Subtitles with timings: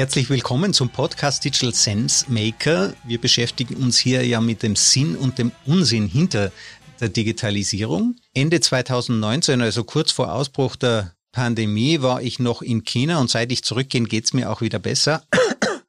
[0.00, 2.94] Herzlich willkommen zum Podcast Digital Sense Maker.
[3.04, 6.52] Wir beschäftigen uns hier ja mit dem Sinn und dem Unsinn hinter
[7.00, 8.16] der Digitalisierung.
[8.32, 13.52] Ende 2019, also kurz vor Ausbruch der Pandemie, war ich noch in China und seit
[13.52, 15.22] ich zurückgehe, geht's mir auch wieder besser.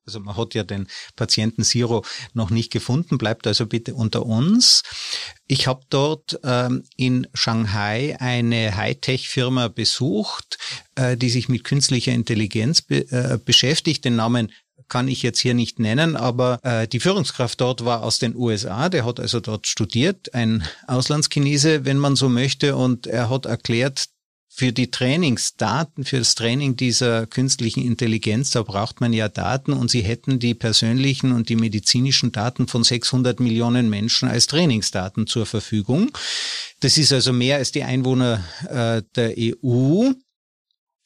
[0.06, 4.84] Also man hat ja den Patienten Zero noch nicht gefunden, bleibt also bitte unter uns.
[5.48, 10.58] Ich habe dort ähm, in Shanghai eine Hightech-Firma besucht,
[10.96, 14.06] äh, die sich mit künstlicher Intelligenz be äh, beschäftigt.
[14.06, 14.52] Den Namen
[14.92, 18.90] kann ich jetzt hier nicht nennen, aber äh, die Führungskraft dort war aus den USA,
[18.90, 24.08] der hat also dort studiert, ein Auslandschinese, wenn man so möchte, und er hat erklärt,
[24.54, 29.90] für die Trainingsdaten, für das Training dieser künstlichen Intelligenz, da braucht man ja Daten und
[29.90, 35.46] sie hätten die persönlichen und die medizinischen Daten von 600 Millionen Menschen als Trainingsdaten zur
[35.46, 36.12] Verfügung.
[36.82, 40.12] Das ist also mehr als die Einwohner äh, der EU.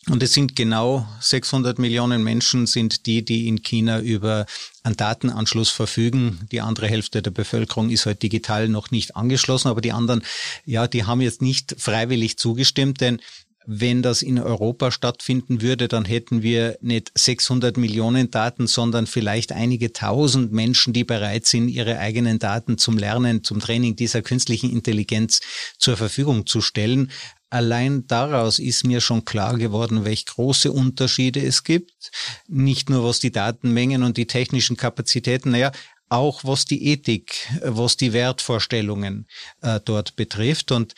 [0.10, 4.46] Und es sind genau 600 Millionen Menschen sind die, die in China über
[4.84, 6.48] einen Datenanschluss verfügen.
[6.52, 10.22] Die andere Hälfte der Bevölkerung ist halt digital noch nicht angeschlossen, aber die anderen,
[10.64, 13.20] ja, die haben jetzt nicht freiwillig zugestimmt, denn
[13.68, 19.52] wenn das in Europa stattfinden würde, dann hätten wir nicht 600 Millionen Daten, sondern vielleicht
[19.52, 24.72] einige tausend Menschen, die bereit sind, ihre eigenen Daten zum Lernen, zum Training dieser künstlichen
[24.72, 25.42] Intelligenz
[25.80, 27.12] zur Verfügung zu stellen.
[27.56, 32.12] Allein daraus ist mir schon klar geworden, welche große Unterschiede es gibt.
[32.50, 35.72] Nicht nur was die Datenmengen und die technischen Kapazitäten, naja,
[36.10, 39.26] auch was die Ethik, was die Wertvorstellungen
[39.62, 40.74] äh, dort betrifft.
[40.74, 40.96] Und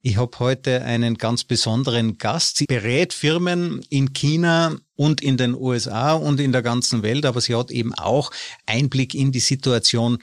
[0.00, 2.58] ich habe heute einen ganz besonderen Gast.
[2.58, 7.40] Sie berät Firmen in China und in den USA und in der ganzen Welt, aber
[7.40, 8.30] sie hat eben auch
[8.64, 10.18] Einblick in die Situation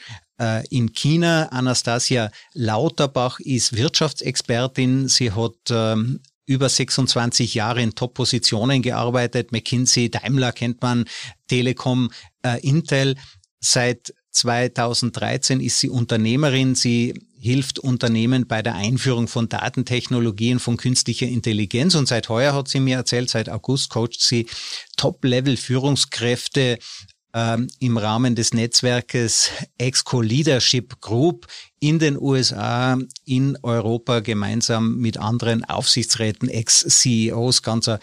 [0.70, 1.48] in China.
[1.52, 5.08] Anastasia Lauterbach ist Wirtschaftsexpertin.
[5.08, 9.52] Sie hat ähm, über 26 Jahre in Top-Positionen gearbeitet.
[9.52, 11.06] McKinsey, Daimler kennt man,
[11.47, 12.09] Telekom,
[12.44, 13.16] äh, Intel.
[13.59, 16.74] Seit 2013 ist sie Unternehmerin.
[16.74, 21.96] Sie hilft Unternehmen bei der Einführung von Datentechnologien, von künstlicher Intelligenz.
[21.96, 24.47] Und seit heuer hat sie mir erzählt, seit August coacht sie
[24.96, 26.80] Top-Level-Führungskräfte
[27.38, 31.46] ähm, im Rahmen des Netzwerkes Exco Leadership Group
[31.80, 38.00] in den USA, in Europa gemeinsam mit anderen Aufsichtsräten, Ex-CEOs, ganzer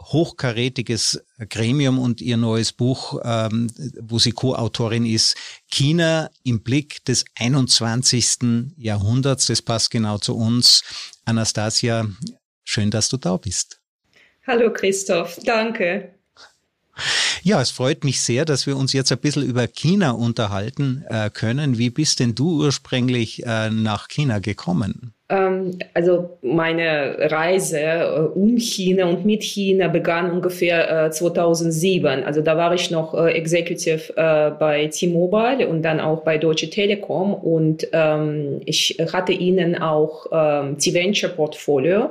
[0.00, 3.68] hochkarätiges Gremium und ihr neues Buch, ähm,
[4.00, 5.36] wo sie Co-Autorin ist,
[5.68, 8.72] China im Blick des 21.
[8.76, 9.46] Jahrhunderts.
[9.46, 10.84] Das passt genau zu uns.
[11.24, 12.06] Anastasia,
[12.62, 13.80] schön, dass du da bist.
[14.46, 16.15] Hallo Christoph, danke.
[17.42, 21.30] Ja, es freut mich sehr, dass wir uns jetzt ein bisschen über China unterhalten äh,
[21.30, 21.78] können.
[21.78, 25.12] Wie bist denn du ursprünglich äh, nach China gekommen?
[25.28, 32.22] Ähm, also meine Reise äh, um China und mit China begann ungefähr 2007.
[32.22, 34.12] Äh, also da war ich noch äh, Executive
[34.58, 40.78] bei T-Mobile und dann auch bei Deutsche Telekom und ähm, ich hatte ihnen auch ähm,
[40.78, 42.10] T-Venture Portfolio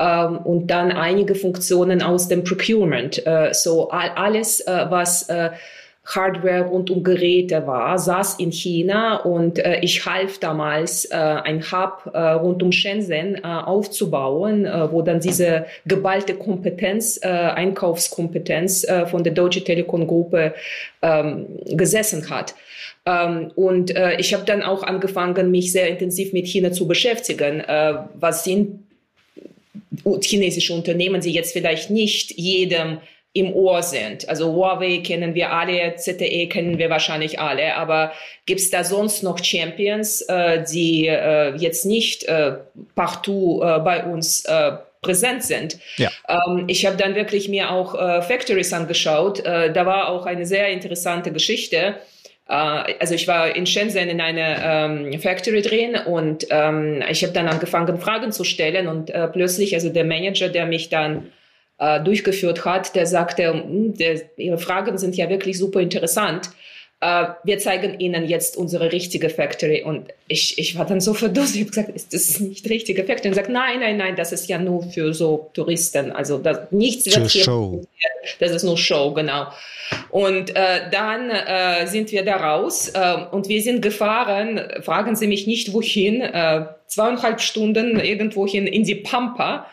[0.00, 3.22] und dann einige Funktionen aus dem Procurement.
[3.52, 5.28] so alles, was
[6.04, 11.62] Hardware rund um Geräte war, saß in China und äh, ich half damals, äh, ein
[11.62, 18.84] Hub äh, rund um Shenzhen äh, aufzubauen, äh, wo dann diese geballte Kompetenz, äh, Einkaufskompetenz
[18.84, 20.54] äh, von der Deutsche Telekom Gruppe
[21.02, 22.54] ähm, gesessen hat.
[23.06, 27.60] Ähm, und äh, ich habe dann auch angefangen, mich sehr intensiv mit China zu beschäftigen.
[27.60, 28.89] Äh, was sind
[30.22, 32.98] chinesische Unternehmen, die jetzt vielleicht nicht jedem
[33.32, 34.28] im Ohr sind.
[34.28, 38.12] Also Huawei kennen wir alle, ZTE kennen wir wahrscheinlich alle, aber
[38.44, 42.56] gibt es da sonst noch Champions, äh, die äh, jetzt nicht äh,
[42.96, 45.78] partout äh, bei uns äh, präsent sind.
[45.96, 46.10] Ja.
[46.28, 49.40] Ähm, ich habe dann wirklich mir auch äh, Factories angeschaut.
[49.40, 51.94] Äh, da war auch eine sehr interessante Geschichte.
[52.50, 57.32] Äh, also ich war in Shenzhen in einer ähm, Factory drin und ähm, ich habe
[57.32, 61.30] dann angefangen, Fragen zu stellen und äh, plötzlich, also der Manager, der mich dann
[61.78, 66.50] äh, durchgeführt hat, der sagte, hm, der, Ihre Fragen sind ja wirklich super interessant.
[67.00, 69.82] Äh, wir zeigen Ihnen jetzt unsere richtige Factory.
[69.82, 71.54] Und ich, ich war dann so verdutzt.
[71.54, 73.28] Ich habe gesagt, ist das nicht die richtige Factory?
[73.28, 76.12] Und gesagt, nein, nein, nein, das ist ja nur für so Touristen.
[76.12, 77.44] Also das, nichts wird hier.
[77.44, 77.82] Show.
[78.38, 79.46] Das ist nur Show, genau.
[80.10, 85.26] Und äh, dann äh, sind wir da raus äh, und wir sind gefahren, fragen Sie
[85.26, 89.66] mich nicht wohin, äh, zweieinhalb Stunden irgendwohin in die Pampa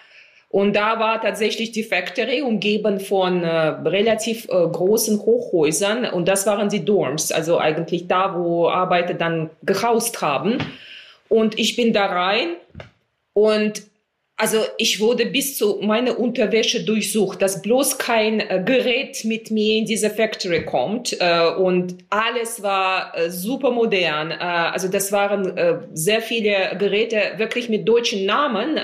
[0.49, 6.45] und da war tatsächlich die Factory umgeben von äh, relativ äh, großen Hochhäusern und das
[6.45, 10.57] waren die Dorms, also eigentlich da, wo Arbeiter dann gehaust haben.
[11.29, 12.55] Und ich bin da rein
[13.33, 13.83] und
[14.39, 19.77] Also ich wurde bis zu meiner Unterwäsche durchsucht, dass bloß kein äh, Gerät mit mir
[19.77, 21.17] in diese Factory kommt.
[21.19, 24.29] Äh, und alles war äh, super modern.
[24.29, 28.77] Äh, also das waren äh, sehr viele Geräte wirklich mit deutschen Namen.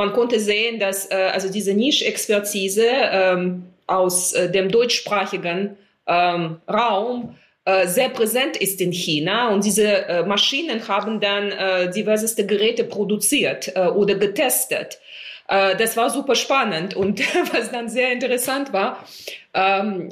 [0.00, 5.76] Äh, man konnte sehen, dass also diese Nischexpertise ähm, aus dem deutschsprachigen
[6.06, 7.36] ähm, Raum
[7.66, 9.50] äh, sehr präsent ist in China.
[9.50, 14.98] Und diese äh, Maschinen haben dann äh, diverseste Geräte produziert äh, oder getestet.
[15.46, 16.96] Äh, das war super spannend.
[16.96, 17.20] Und
[17.52, 19.04] was dann sehr interessant war,
[19.52, 20.08] ähm,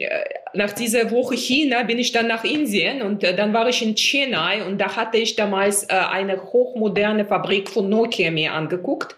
[0.52, 3.94] nach dieser Woche China bin ich dann nach Indien und äh, dann war ich in
[3.94, 9.17] Chennai und da hatte ich damals eine hochmoderne Fabrik von Nokia mir angeguckt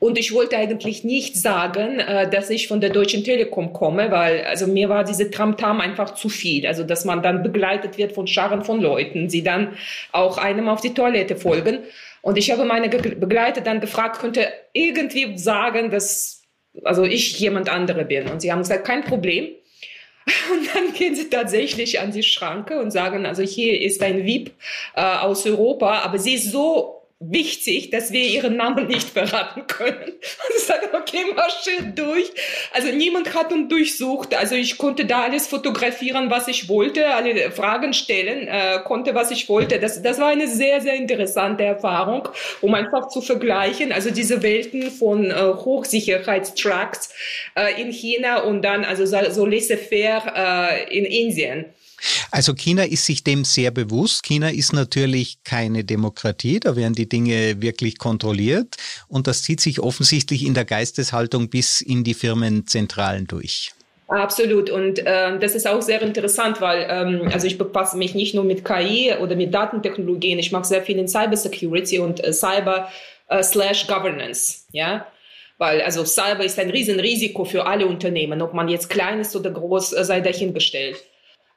[0.00, 4.44] und ich wollte eigentlich nicht sagen, äh, dass ich von der Deutschen Telekom komme, weil
[4.44, 6.66] also mir war diese Tramtam einfach zu viel.
[6.66, 9.76] Also dass man dann begleitet wird von Scharen von Leuten, die dann
[10.12, 11.80] auch einem auf die Toilette folgen.
[12.22, 16.42] Und ich habe meine Begleiter dann gefragt, könnte irgendwie sagen, dass
[16.84, 18.28] also ich jemand andere bin.
[18.28, 19.48] Und sie haben gesagt, kein Problem.
[20.52, 24.50] Und dann gehen sie tatsächlich an die Schranke und sagen, also hier ist ein VIP
[24.94, 30.02] äh, aus Europa, aber sie ist so wichtig, dass wir ihren Namen nicht verraten können.
[30.04, 32.30] Und ich sage, okay, marschiert durch.
[32.72, 34.36] Also niemand hat uns durchsucht.
[34.36, 39.32] Also ich konnte da alles fotografieren, was ich wollte, alle Fragen stellen, äh, konnte, was
[39.32, 39.80] ich wollte.
[39.80, 42.28] Das, das war eine sehr, sehr interessante Erfahrung,
[42.60, 43.90] um einfach zu vergleichen.
[43.90, 47.12] Also diese Welten von äh, Hochsicherheitstracks
[47.56, 51.66] äh, in China und dann also so laissez-faire äh, in Indien.
[52.30, 54.24] Also China ist sich dem sehr bewusst.
[54.24, 58.76] China ist natürlich keine Demokratie, da werden die Dinge wirklich kontrolliert
[59.08, 63.72] und das zieht sich offensichtlich in der Geisteshaltung bis in die Firmenzentralen durch.
[64.08, 64.70] Absolut.
[64.70, 68.44] Und äh, das ist auch sehr interessant, weil ähm, also ich befasse mich nicht nur
[68.44, 72.90] mit KI oder mit Datentechnologien, ich mache sehr viel in Cybersecurity und äh, Cyber
[73.28, 74.64] äh, slash Governance.
[74.72, 75.06] Ja.
[75.58, 79.50] Weil also Cyber ist ein Riesenrisiko für alle Unternehmen, ob man jetzt klein ist oder
[79.50, 81.04] groß, äh, sei dahingestellt.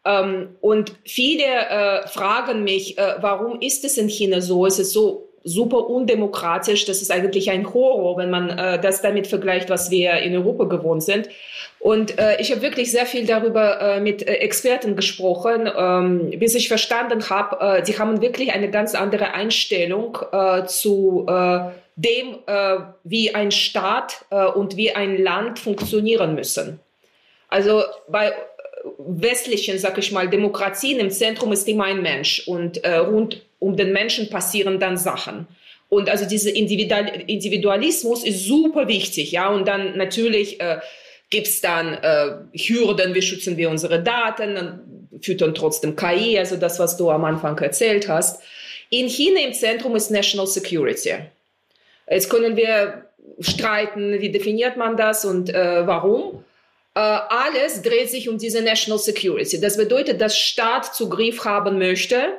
[0.06, 4.66] Ähm, und viele äh, fragen mich, äh, warum ist es in China so?
[4.66, 6.86] Es ist so super undemokratisch.
[6.86, 10.66] Das ist eigentlich ein Horror, wenn man äh, das damit vergleicht, was wir in Europa
[10.66, 11.30] gewohnt sind.
[11.80, 16.54] Und äh, ich habe wirklich sehr viel darüber äh, mit äh, Experten gesprochen, ähm, bis
[16.54, 21.26] ich verstanden habe, äh, sie haben wirklich eine ganz andere Einstellung äh, zu
[21.98, 22.38] dem,
[23.04, 24.26] wie ein Staat
[24.56, 26.80] und wie ein Land funktionieren müssen.
[27.50, 28.34] Also bei
[28.98, 33.78] westlichen, sag ich mal, Demokratien im Zentrum ist immer ein Mensch und äh, rund um
[33.78, 35.48] den Menschen passieren dann Sachen.
[35.90, 39.50] Und also dieser Individualismus ist super wichtig, ja.
[39.50, 40.80] Und dann natürlich äh,
[41.30, 46.80] gibt's dann äh, Hürden, wie schützen wir unsere Daten, dann füttern trotzdem KI, also das,
[46.80, 48.42] was du am Anfang erzählt hast.
[48.90, 51.16] In China im Zentrum ist National Security.
[52.10, 53.06] Jetzt können wir
[53.40, 56.44] streiten, wie definiert man das und äh, warum.
[56.94, 59.60] Äh, alles dreht sich um diese National Security.
[59.60, 62.34] Das bedeutet, dass Staat Zugriff haben möchte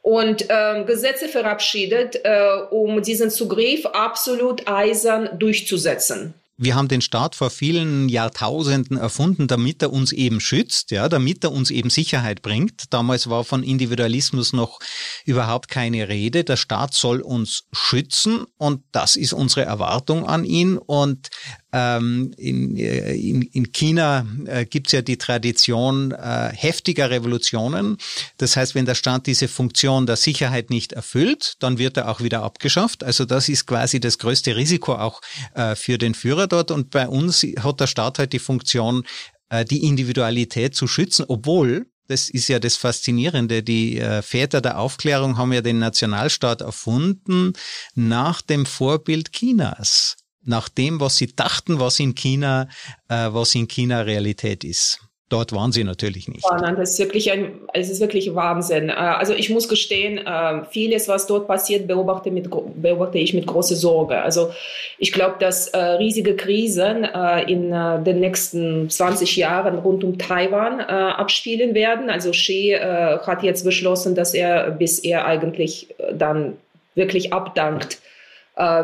[0.00, 6.34] und ähm, Gesetze verabschiedet, äh, um diesen Zugriff absolut eisern durchzusetzen.
[6.58, 11.42] Wir haben den Staat vor vielen Jahrtausenden erfunden, damit er uns eben schützt, ja, damit
[11.42, 12.84] er uns eben Sicherheit bringt.
[12.90, 14.78] Damals war von Individualismus noch
[15.24, 16.44] überhaupt keine Rede.
[16.44, 20.78] Der Staat soll uns schützen und das ist unsere Erwartung an ihn.
[20.78, 21.30] Und
[21.72, 27.96] ähm, in, äh, in, in China äh, gibt's ja die Tradition äh, heftiger Revolutionen.
[28.36, 32.20] Das heißt, wenn der Staat diese Funktion der Sicherheit nicht erfüllt, dann wird er auch
[32.20, 33.02] wieder abgeschafft.
[33.04, 35.20] Also das ist quasi das größte Risiko auch
[35.54, 36.70] äh, für den Führer dort.
[36.70, 39.04] Und bei uns hat der Staat halt die Funktion,
[39.48, 43.62] äh, die Individualität zu schützen, obwohl das ist ja das Faszinierende.
[43.62, 47.54] Die äh, Väter der Aufklärung haben ja den Nationalstaat erfunden
[47.94, 52.68] nach dem Vorbild Chinas nach dem, was sie dachten, was in China,
[53.08, 55.00] äh, was in China Realität ist.
[55.32, 56.44] Dort waren sie natürlich nicht.
[56.44, 58.90] Ja, nein, das ist wirklich ein, es ist wirklich Wahnsinn.
[58.90, 63.46] Äh, also ich muss gestehen, äh, vieles, was dort passiert, beobachte, mit, beobachte ich mit
[63.46, 64.20] großer Sorge.
[64.20, 64.50] Also
[64.98, 67.04] ich glaube, dass äh, riesige Krisen
[67.46, 72.10] in den nächsten 20 Jahren rund um Taiwan abspielen werden.
[72.10, 76.58] Also Xi hat jetzt beschlossen, dass er, bis er eigentlich dann
[76.94, 78.00] wirklich abdankt,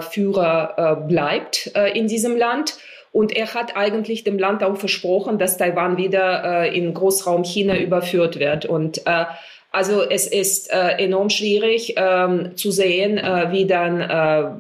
[0.01, 2.77] Führer äh, bleibt äh, in diesem Land.
[3.13, 7.77] Und er hat eigentlich dem Land auch versprochen, dass Taiwan wieder äh, in Großraum China
[7.77, 8.67] überführt wird.
[8.67, 9.25] Und äh,
[9.71, 14.51] also es ist äh, enorm schwierig ähm, zu sehen, äh, wie dann äh,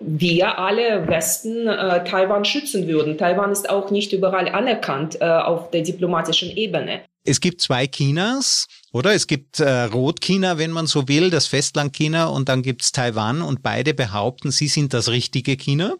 [0.00, 3.18] wir alle Westen äh, Taiwan schützen würden.
[3.18, 7.02] Taiwan ist auch nicht überall anerkannt äh, auf der diplomatischen Ebene.
[7.24, 9.12] Es gibt zwei Chinas oder?
[9.14, 13.62] Es gibt äh, Rotchina, wenn man so will, das Festlandchina und dann gibt's Taiwan und
[13.62, 15.94] beide behaupten, sie sind das richtige China.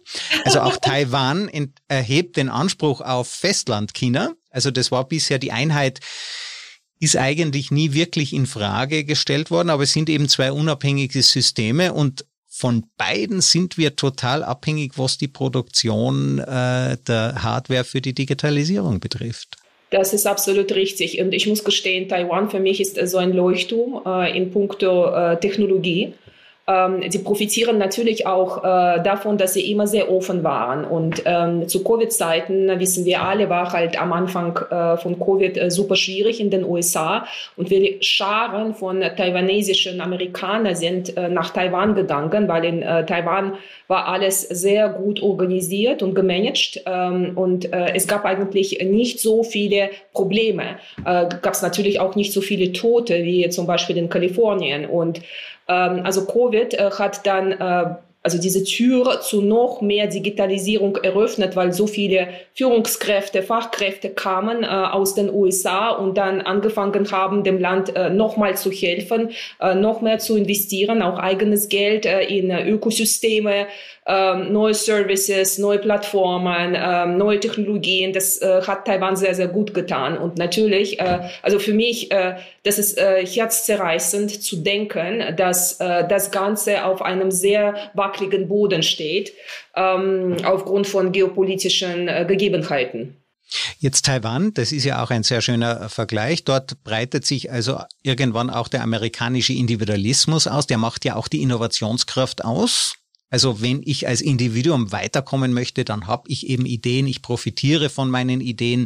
[0.45, 1.49] Also auch Taiwan
[1.87, 4.33] erhebt den Anspruch auf Festlandchina.
[4.49, 5.99] Also das war bisher die Einheit
[6.99, 11.93] ist eigentlich nie wirklich in Frage gestellt worden, aber es sind eben zwei unabhängige Systeme
[11.93, 18.13] und von beiden sind wir total abhängig, was die Produktion äh, der Hardware für die
[18.13, 19.57] Digitalisierung betrifft.
[19.93, 21.21] Das ist absolut richtig.
[21.21, 25.39] Und ich muss gestehen, Taiwan für mich ist so ein Leuchtturm äh, in puncto äh,
[25.39, 26.15] Technologie.
[26.65, 30.85] Ähm, sie profitieren natürlich auch äh, davon, dass sie immer sehr offen waren.
[30.85, 35.69] Und ähm, zu Covid-Zeiten, wissen wir alle, war halt am Anfang äh, von Covid äh,
[35.69, 37.25] super schwierig in den USA.
[37.57, 43.55] Und wir Scharen von taiwanesischen Amerikanern sind äh, nach Taiwan gegangen, weil in äh, Taiwan
[43.89, 46.81] war alles sehr gut organisiert und gemanagt.
[46.85, 50.77] Ähm, und äh, es gab eigentlich nicht so viele Probleme.
[51.03, 54.85] Gab es natürlich auch nicht so viele Tote wie zum Beispiel in Kalifornien.
[54.85, 55.21] Und
[55.73, 61.73] also Covid äh, hat dann äh, also diese Tür zu noch mehr Digitalisierung eröffnet, weil
[61.73, 67.93] so viele Führungskräfte, Fachkräfte kamen äh, aus den USA und dann angefangen haben, dem Land
[67.95, 73.67] äh, nochmal zu helfen, äh, noch mehr zu investieren, auch eigenes Geld äh, in Ökosysteme,
[74.02, 78.11] ähm, neue Services, neue Plattformen, ähm, neue Technologien.
[78.11, 80.17] Das äh, hat Taiwan sehr, sehr gut getan.
[80.17, 86.85] Und natürlich, äh, also für mich, äh, das ist herzzerreißend zu denken, dass das Ganze
[86.85, 89.33] auf einem sehr wackeligen Boden steht,
[89.75, 93.17] ähm, aufgrund von geopolitischen Gegebenheiten.
[93.79, 96.43] Jetzt Taiwan, das ist ja auch ein sehr schöner Vergleich.
[96.45, 100.67] Dort breitet sich also irgendwann auch der amerikanische Individualismus aus.
[100.67, 102.95] Der macht ja auch die Innovationskraft aus.
[103.33, 108.11] Also wenn ich als Individuum weiterkommen möchte, dann habe ich eben Ideen, ich profitiere von
[108.11, 108.85] meinen Ideen.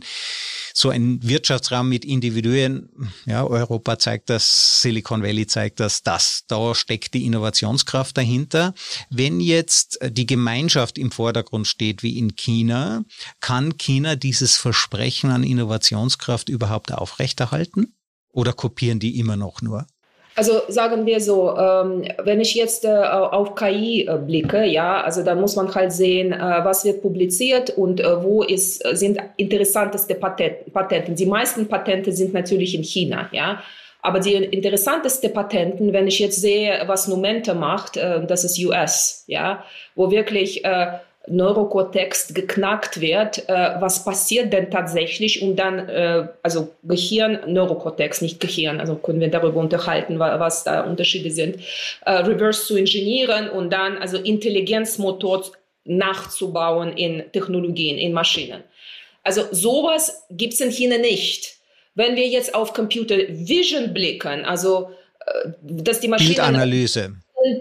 [0.74, 2.88] So ein Wirtschaftsraum mit Individuen,
[3.25, 8.74] ja, Europa zeigt das, Silicon Valley zeigt das, das, da steckt die Innovationskraft dahinter.
[9.10, 13.04] Wenn jetzt die Gemeinschaft im Vordergrund steht, wie in China,
[13.42, 17.98] kann China dieses Versprechen an Innovationskraft überhaupt aufrechterhalten?
[18.32, 19.88] Oder kopieren die immer noch nur?
[20.38, 25.24] Also sagen wir so, ähm, wenn ich jetzt äh, auf KI äh, blicke, ja, also
[25.24, 30.13] da muss man halt sehen, äh, was wird publiziert und äh, wo ist, sind interessanteste
[30.13, 31.15] Patent, Patenten.
[31.15, 33.63] Die meisten Patente sind natürlich in China, ja.
[34.03, 39.24] Aber die interessanteste Patenten, wenn ich jetzt sehe, was Numente macht, äh, das ist US,
[39.25, 39.63] ja,
[39.96, 46.69] wo wirklich äh, Neurokortex geknackt wird, äh, was passiert denn tatsächlich und dann, äh, also
[46.84, 51.57] Gehirn, Neurokortex, nicht Gehirn, also können wir darüber unterhalten, was da Unterschiede sind,
[52.05, 55.43] äh, reverse zu ingenieren und dann also Intelligenzmotor
[55.86, 58.63] nachzubauen in Technologien, in Maschinen.
[59.24, 61.55] Also sowas gibt es in China nicht.
[61.96, 64.91] Wenn wir jetzt auf Computer Vision blicken, also
[65.25, 66.36] äh, dass die Maschinen...
[66.36, 67.15] Bildanalyse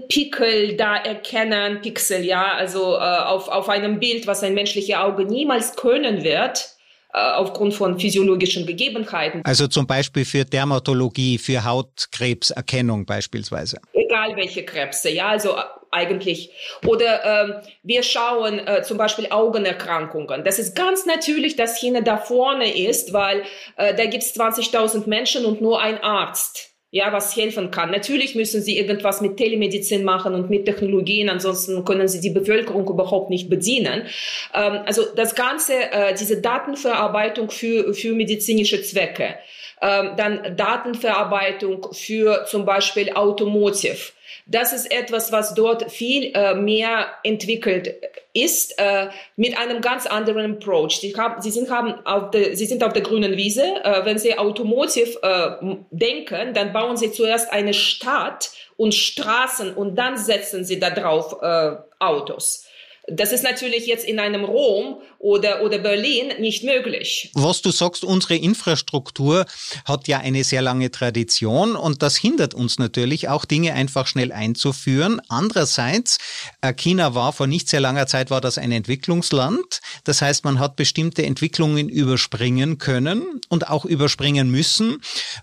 [0.08, 5.24] Pickel da erkennen, Pixel, ja, also äh, auf, auf einem Bild, was ein menschliches Auge
[5.24, 6.76] niemals können wird,
[7.12, 9.42] äh, aufgrund von physiologischen Gegebenheiten.
[9.44, 13.78] Also zum Beispiel für Dermatologie, für Hautkrebserkennung beispielsweise.
[13.92, 16.50] Egal welche Krebse, ja, also äh, eigentlich.
[16.84, 20.44] Oder ähm, wir schauen äh, zum Beispiel Augenerkrankungen.
[20.44, 23.44] Das ist ganz natürlich, dass China da vorne ist, weil
[23.76, 27.90] äh, da gibt es 20.000 Menschen und nur ein Arzt ja, was helfen kann.
[27.90, 32.88] Natürlich müssen sie irgendwas mit Telemedizin machen und mit Technologien, ansonsten können sie die Bevölkerung
[32.88, 34.06] überhaupt nicht bedienen.
[34.54, 39.34] Ähm, also das Ganze, äh, diese Datenverarbeitung für, für medizinische Zwecke,
[39.82, 44.15] ähm, dann Datenverarbeitung für zum Beispiel Automotive.
[44.48, 47.94] Das ist etwas, was dort viel äh, mehr entwickelt
[48.32, 51.00] ist äh, mit einem ganz anderen Approach.
[51.00, 53.82] Sie, haben, sie, sind, haben auf de, sie sind auf der grünen Wiese.
[53.82, 59.96] Äh, wenn Sie Automotive äh, denken, dann bauen Sie zuerst eine Stadt und Straßen und
[59.96, 62.65] dann setzen Sie da drauf äh, Autos.
[63.08, 67.30] Das ist natürlich jetzt in einem Rom oder, oder Berlin nicht möglich.
[67.34, 69.46] Was du sagst, unsere Infrastruktur
[69.84, 74.32] hat ja eine sehr lange Tradition und das hindert uns natürlich auch Dinge einfach schnell
[74.32, 75.20] einzuführen.
[75.28, 76.18] Andererseits,
[76.62, 79.80] äh, China war vor nicht sehr langer Zeit war das ein Entwicklungsland.
[80.04, 85.00] Das heißt, man hat bestimmte Entwicklungen überspringen können und auch überspringen müssen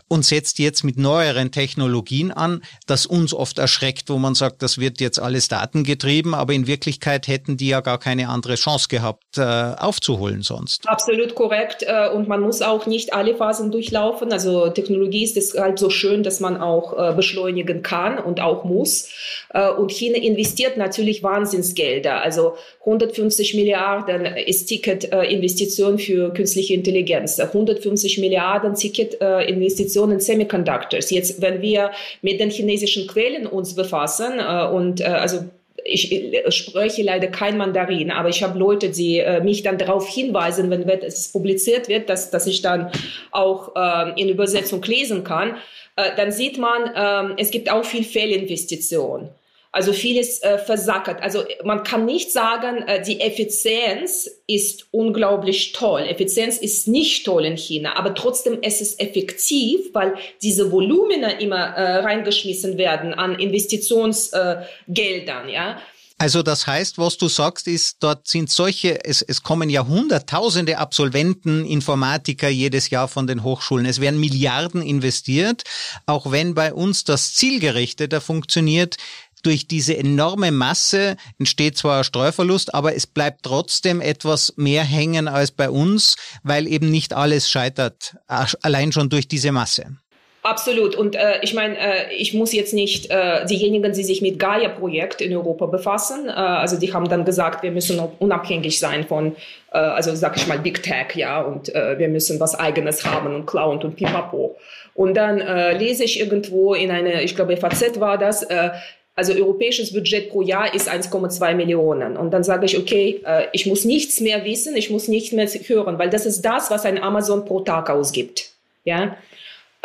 [0.08, 4.78] und setzt jetzt mit neueren Technologien an, das uns oft erschreckt, wo man sagt, das
[4.78, 8.88] wird jetzt alles datengetrieben, aber in Wirklichkeit hätten hätten die ja gar keine andere Chance
[8.90, 10.88] gehabt, äh, aufzuholen sonst.
[10.88, 11.84] Absolut korrekt.
[11.84, 14.32] Äh, und man muss auch nicht alle Phasen durchlaufen.
[14.32, 18.64] Also Technologie ist es halt so schön, dass man auch äh, beschleunigen kann und auch
[18.64, 19.10] muss.
[19.54, 22.22] Äh, und China investiert natürlich Wahnsinnsgelder.
[22.22, 27.40] Also 150 Milliarden ist Ticket-Investition für künstliche Intelligenz.
[27.40, 31.12] 150 Milliarden Ticket-Investitionen in Semiconductors.
[31.12, 31.92] Jetzt, wenn wir
[32.22, 35.46] mit den chinesischen Quellen uns befassen und also
[35.86, 40.70] ich spreche leider kein Mandarin, aber ich habe Leute, die äh, mich dann darauf hinweisen,
[40.70, 42.92] wenn es publiziert wird, dass, dass ich dann
[43.32, 45.58] auch äh, in Übersetzung lesen kann,
[45.96, 49.30] äh, dann sieht man, äh, es gibt auch viel Fehlinvestition.
[49.76, 51.24] Also vieles äh, versackert.
[51.24, 56.02] Also man kann nicht sagen, äh, die Effizienz ist unglaublich toll.
[56.02, 60.14] Effizienz ist nicht toll in China, aber trotzdem ist es effektiv, weil
[60.44, 65.80] diese Volumina immer äh, reingeschmissen werden an Investitionsgeldern, ja.
[66.20, 70.78] Also das heißt, was du sagst, ist, dort sind solche, es, es kommen ja hunderttausende
[70.78, 73.88] Absolventen, Informatiker jedes Jahr von den Hochschulen.
[73.88, 75.64] Es werden Milliarden investiert,
[76.06, 78.98] auch wenn bei uns das zielgerichteter funktioniert
[79.44, 85.52] durch diese enorme Masse entsteht zwar Streuverlust, aber es bleibt trotzdem etwas mehr hängen als
[85.52, 89.98] bei uns, weil eben nicht alles scheitert, allein schon durch diese Masse.
[90.44, 90.96] Absolut.
[90.96, 95.22] Und äh, ich meine, äh, ich muss jetzt nicht äh, diejenigen, die sich mit Gaia-Projekt
[95.22, 99.38] in Europa befassen, äh, also die haben dann gesagt, wir müssen unabhängig sein von,
[99.72, 103.34] äh, also sag ich mal, Big Tech, ja, und äh, wir müssen was Eigenes haben
[103.34, 104.58] und Cloud und Pipapo.
[104.94, 108.72] Und dann äh, lese ich irgendwo in eine, ich glaube, FAZ war das, äh,
[109.16, 112.18] also europäisches Budget pro Jahr ist 1,2 Millionen.
[112.18, 115.48] Und dann sage ich, okay, äh, ich muss nichts mehr wissen, ich muss nichts mehr
[115.48, 118.52] hören, weil das ist das, was ein Amazon pro Tag ausgibt.
[118.86, 119.16] Ja,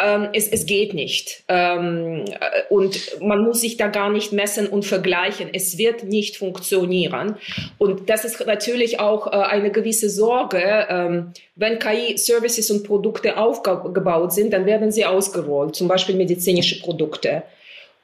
[0.00, 1.42] ähm, es, es geht nicht.
[1.48, 5.48] Ähm, äh, und man muss sich da gar nicht messen und vergleichen.
[5.52, 7.36] Es wird nicht funktionieren.
[7.78, 10.86] Und das ist natürlich auch äh, eine gewisse Sorge.
[10.88, 17.42] Ähm, wenn KI-Services und Produkte aufgebaut sind, dann werden sie ausgerollt, zum Beispiel medizinische Produkte.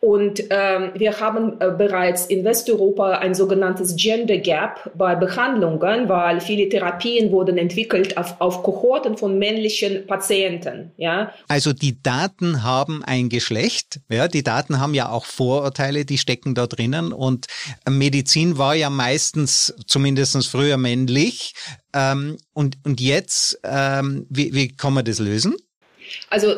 [0.04, 6.42] Und ähm, wir haben äh, bereits in Westeuropa ein sogenanntes Gender Gap bei Behandlungen, weil
[6.42, 10.92] viele Therapien wurden entwickelt auf, auf Kohorten von männlichen Patienten.
[10.98, 11.32] Ja?
[11.48, 14.00] Also die Daten haben ein Geschlecht.
[14.10, 17.14] Ja, die Daten haben ja auch Vorurteile, die stecken da drinnen.
[17.14, 17.46] Und
[17.88, 21.54] Medizin war ja meistens, zumindest früher männlich.
[21.94, 25.54] Ähm, und, und jetzt, ähm, wie, wie kann man das lösen?
[26.30, 26.54] Also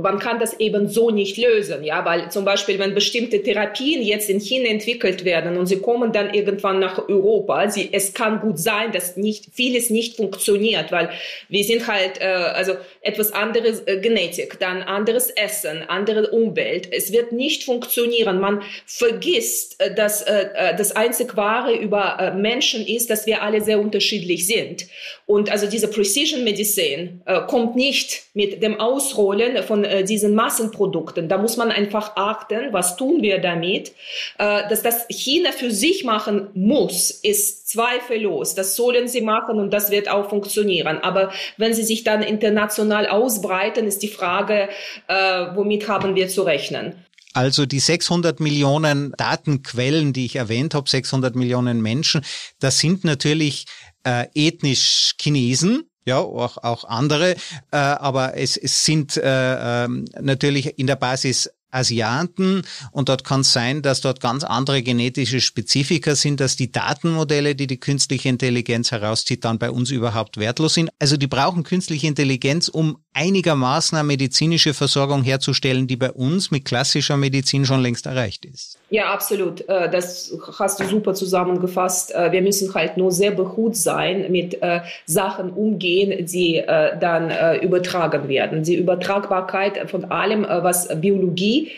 [0.00, 4.28] man kann das eben so nicht lösen, ja, weil zum Beispiel, wenn bestimmte Therapien jetzt
[4.30, 8.58] in China entwickelt werden und sie kommen dann irgendwann nach Europa, sie, es kann gut
[8.58, 11.10] sein, dass nicht vieles nicht funktioniert, weil
[11.48, 16.88] wir sind halt äh, also etwas anderes äh, Genetik, dann anderes Essen, andere Umwelt.
[16.92, 18.40] Es wird nicht funktionieren.
[18.40, 23.42] Man vergisst, äh, dass äh, äh, das einzig Wahre über äh, Menschen ist, dass wir
[23.42, 24.86] alle sehr unterschiedlich sind.
[25.30, 31.28] Und also diese Precision Medicine äh, kommt nicht mit dem Ausrollen von äh, diesen Massenprodukten.
[31.28, 33.92] Da muss man einfach achten, was tun wir damit.
[34.38, 38.56] Äh, dass das China für sich machen muss, ist zweifellos.
[38.56, 40.98] Das sollen sie machen und das wird auch funktionieren.
[40.98, 44.68] Aber wenn sie sich dann international ausbreiten, ist die Frage,
[45.06, 45.14] äh,
[45.54, 46.94] womit haben wir zu rechnen?
[47.32, 52.22] Also die 600 Millionen Datenquellen, die ich erwähnt habe, 600 Millionen Menschen,
[52.58, 53.66] das sind natürlich
[54.04, 57.32] äh, ethnisch Chinesen, ja, auch, auch andere,
[57.70, 59.88] äh, aber es, es sind äh, äh,
[60.20, 65.40] natürlich in der Basis Asiaten und dort kann es sein, dass dort ganz andere genetische
[65.40, 70.74] Spezifika sind, dass die Datenmodelle, die die künstliche Intelligenz herauszieht, dann bei uns überhaupt wertlos
[70.74, 70.90] sind.
[70.98, 76.64] Also die brauchen künstliche Intelligenz, um einigermaßen eine medizinische Versorgung herzustellen, die bei uns mit
[76.64, 78.78] klassischer Medizin schon längst erreicht ist.
[78.90, 79.68] Ja, absolut.
[79.68, 82.14] Äh, das hast du super zusammengefasst.
[82.14, 86.62] Äh, wir müssen halt nur sehr behut sein, mit äh, Sachen umgehen, die
[87.00, 88.62] dann übertragen werden.
[88.62, 91.70] Die Übertragbarkeit von allem, was Biologie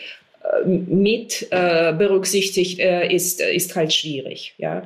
[0.65, 4.53] mit berücksichtigt, ist, ist halt schwierig.
[4.57, 4.83] Ja.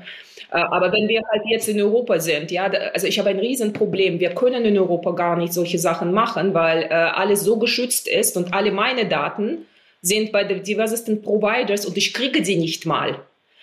[0.52, 4.20] Äh, aber wenn wir halt jetzt in Europa sind, ja, also ich habe ein Riesenproblem.
[4.20, 8.38] Wir können in Europa gar nicht solche Sachen machen, weil äh, alles so geschützt ist
[8.38, 9.66] und alle meine Daten
[10.02, 13.20] sind bei den diversesten Providers und ich kriege sie nicht mal.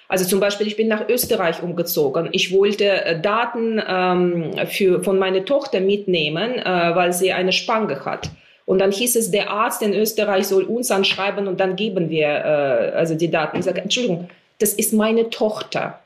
[0.09, 2.29] Also zum Beispiel, ich bin nach Österreich umgezogen.
[2.33, 8.05] Ich wollte äh, Daten ähm, für, von meiner Tochter mitnehmen, äh, weil sie eine Spange
[8.05, 8.31] hat.
[8.67, 12.27] Und dann hieß es, der Arzt in Österreich soll uns anschreiben und dann geben wir
[12.27, 13.59] äh, also die Daten.
[13.59, 16.01] Ich sage, Entschuldigung, das ist meine Tochter.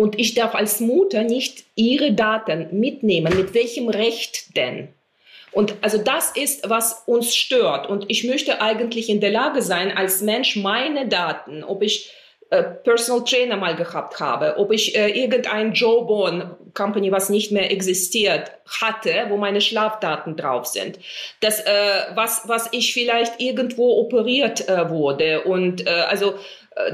[0.00, 3.36] Und ich darf als Mutter nicht ihre Daten mitnehmen.
[3.36, 4.90] Mit welchem Recht denn?
[5.50, 7.88] Und also das ist, was uns stört.
[7.88, 12.12] Und ich möchte eigentlich in der Lage sein, als Mensch meine Daten, ob ich
[12.50, 17.72] äh, Personal Trainer mal gehabt habe, ob ich äh, irgendein Jawbone Company, was nicht mehr
[17.72, 21.00] existiert, hatte, wo meine Schlafdaten drauf sind.
[21.40, 21.66] Das, äh,
[22.14, 26.36] was, was ich vielleicht irgendwo operiert äh, wurde und äh, also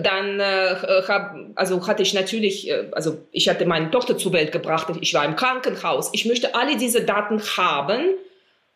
[0.03, 4.53] dann äh, hab, also hatte ich natürlich, äh, also ich hatte meine Tochter zur Welt
[4.53, 6.11] gebracht, ich war im Krankenhaus.
[6.13, 8.01] Ich möchte alle diese Daten haben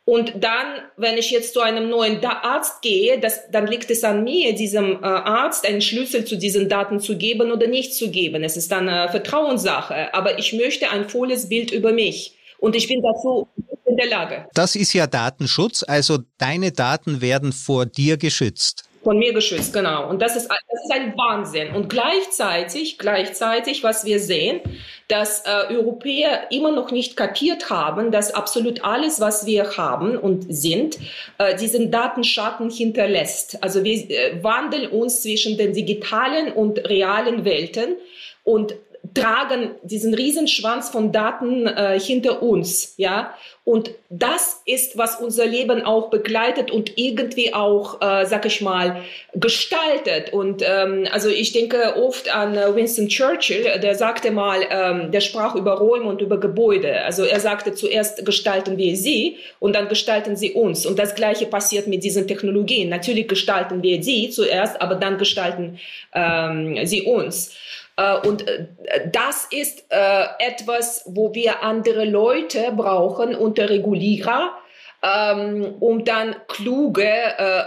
[0.08, 0.66] und dann,
[0.96, 4.92] wenn ich jetzt zu einem neuen Arzt gehe, das, dann liegt es an mir, diesem
[5.02, 8.42] äh, Arzt einen Schlüssel zu diesen Daten zu geben oder nicht zu geben.
[8.42, 10.14] Es ist dann eine Vertrauenssache.
[10.14, 12.38] Aber ich möchte ein volles Bild über mich.
[12.58, 13.48] Und ich bin dazu
[13.84, 14.46] in der Lage.
[14.54, 15.84] Das ist ja Datenschutz.
[15.86, 18.87] Also deine Daten werden vor dir geschützt.
[19.02, 20.08] Von mir geschützt, genau.
[20.08, 21.74] Und das ist, das ist ein Wahnsinn.
[21.74, 24.60] Und gleichzeitig, gleichzeitig, was wir sehen,
[25.06, 30.46] dass äh, Europäer immer noch nicht kapiert haben, dass absolut alles, was wir haben und
[30.52, 30.98] sind,
[31.38, 33.62] äh, diesen Datenschatten hinterlässt.
[33.62, 37.96] Also wir äh, wandeln uns zwischen den digitalen und realen Welten
[38.44, 38.74] und
[39.14, 43.34] tragen diesen Riesenschwanz von Daten äh, hinter uns, ja.
[43.68, 49.02] Und das ist, was unser Leben auch begleitet und irgendwie auch, äh, sag ich mal,
[49.34, 50.32] gestaltet.
[50.32, 55.20] Und ähm, also ich denke oft an äh, Winston Churchill, der sagte mal, ähm, der
[55.20, 57.02] sprach über Räume und über Gebäude.
[57.02, 60.86] Also er sagte, zuerst gestalten wir sie und dann gestalten sie uns.
[60.86, 62.88] Und das Gleiche passiert mit diesen Technologien.
[62.88, 65.78] Natürlich gestalten wir sie zuerst, aber dann gestalten
[66.14, 67.54] ähm, sie uns.
[67.98, 68.66] Äh, und äh,
[69.10, 74.52] das ist äh, etwas, wo wir andere Leute brauchen unter Regulierer,
[75.02, 77.08] ähm, um dann kluge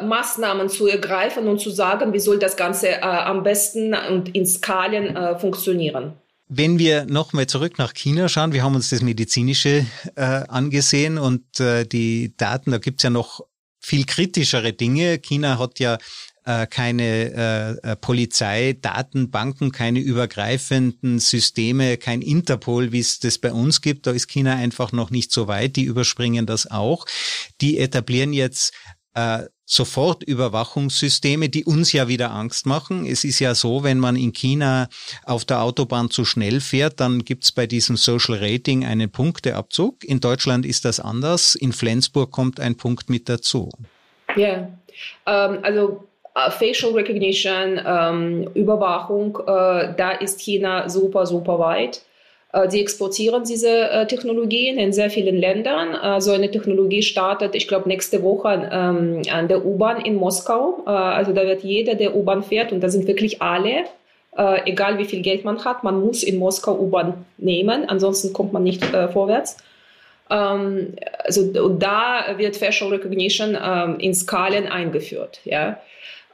[0.04, 5.38] Maßnahmen zu ergreifen und zu sagen, wie soll das Ganze am besten und in Skalen
[5.40, 6.14] funktionieren.
[6.54, 9.86] Wenn wir nochmal zurück nach China schauen, wir haben uns das Medizinische
[10.18, 13.40] äh, angesehen und äh, die Daten, da gibt's ja noch
[13.80, 15.20] viel kritischere Dinge.
[15.20, 15.98] China hat ja
[16.52, 23.82] äh, keine äh, äh, Polizei, keine übergreifenden Systeme, kein Interpol, wie es das bei uns
[23.82, 24.06] gibt.
[24.06, 25.78] Da ist China einfach noch nicht so weit.
[25.78, 27.06] Die überspringen das auch.
[27.62, 28.74] Die etablieren jetzt
[29.14, 33.06] äh, sofort Überwachungssysteme, die uns ja wieder Angst machen.
[33.06, 34.90] Es ist ja so, wenn man in China
[35.24, 40.04] auf der Autobahn zu schnell fährt, dann gibt's bei diesem Social Rating einen Punkteabzug.
[40.04, 41.56] In Deutschland ist das anders.
[41.56, 43.70] In Flensburg kommt ein Punkt mit dazu.
[44.36, 44.70] Ja,
[45.26, 52.02] ähm, also Facial Recognition, ähm, Überwachung, äh, da ist China super, super weit.
[52.54, 55.94] Äh, exportieren diese äh, Technologien in sehr vielen Ländern.
[55.94, 60.84] Äh, so eine Technologie startet, ich glaube, nächste Woche ähm, an der U-Bahn in Moskau.
[60.86, 63.86] Äh, also da wird jeder, der U-Bahn fährt, und da sind wirklich alle,
[64.38, 68.54] äh, egal wie viel Geld man hat, man muss in Moskau U-Bahn nehmen, ansonsten kommt
[68.54, 69.58] man nicht vorwärts.
[70.30, 75.39] Ähm, also da wird Facial Recognition ähm, in Skalen eingeführt.
[75.46, 75.78] Ja.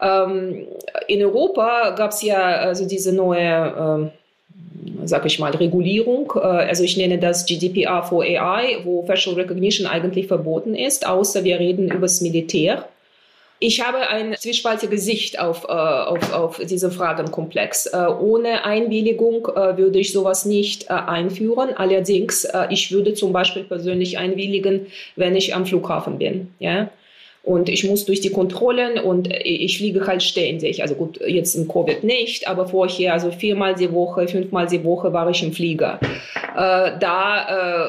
[0.01, 0.67] Ähm,
[1.07, 6.33] in Europa gab es ja also diese neue, äh, sag ich mal, Regulierung.
[6.35, 11.43] Äh, also ich nenne das GDPR for AI, wo Facial Recognition eigentlich verboten ist, außer
[11.43, 12.87] wir reden über das Militär.
[13.59, 17.87] Ich habe ein zwiespaltiges Sicht auf, äh, auf, auf diesen Fragenkomplex.
[17.87, 21.69] Äh, ohne Einwilligung äh, würde ich sowas nicht äh, einführen.
[21.75, 26.53] Allerdings, äh, ich würde zum Beispiel persönlich einwilligen, wenn ich am Flughafen bin.
[26.59, 26.91] Ja?
[27.47, 30.81] Und ich muss durch die Kontrollen und ich fliege halt ständig.
[30.81, 35.13] Also gut, jetzt im Covid nicht, aber vorher, also viermal die Woche, fünfmal die Woche
[35.13, 35.97] war ich im Flieger.
[36.57, 37.87] Äh, da äh,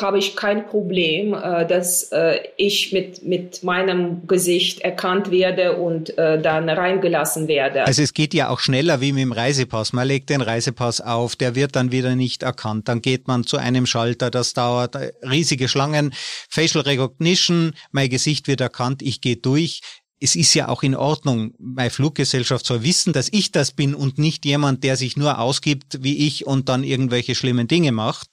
[0.00, 6.16] habe ich kein Problem, äh, dass äh, ich mit, mit meinem Gesicht erkannt werde und
[6.18, 7.86] äh, dann reingelassen werde.
[7.86, 9.92] Also es geht ja auch schneller wie mit dem Reisepass.
[9.92, 12.88] Man legt den Reisepass auf, der wird dann wieder nicht erkannt.
[12.88, 16.12] Dann geht man zu einem Schalter, das dauert riesige Schlangen.
[16.48, 19.80] Facial Recognition, mein Gesicht wird erkannt, ich gehe durch
[20.20, 24.18] es ist ja auch in Ordnung, meine Fluggesellschaft soll wissen, dass ich das bin und
[24.18, 28.28] nicht jemand, der sich nur ausgibt wie ich und dann irgendwelche schlimmen Dinge macht.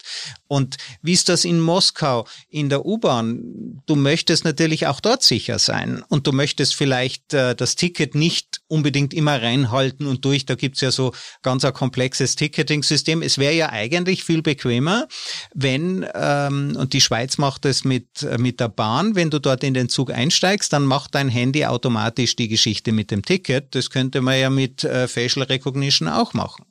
[0.47, 3.81] Und wie ist das in Moskau in der U-Bahn?
[3.85, 8.61] Du möchtest natürlich auch dort sicher sein und du möchtest vielleicht äh, das Ticket nicht
[8.67, 10.45] unbedingt immer reinhalten und durch.
[10.45, 13.21] Da gibt's ja so ganz ein komplexes Ticketing-System.
[13.21, 15.07] Es wäre ja eigentlich viel bequemer,
[15.53, 19.63] wenn, ähm, und die Schweiz macht es mit, äh, mit der Bahn, wenn du dort
[19.63, 23.75] in den Zug einsteigst, dann macht dein Handy automatisch die Geschichte mit dem Ticket.
[23.75, 26.65] Das könnte man ja mit äh, Facial Recognition auch machen.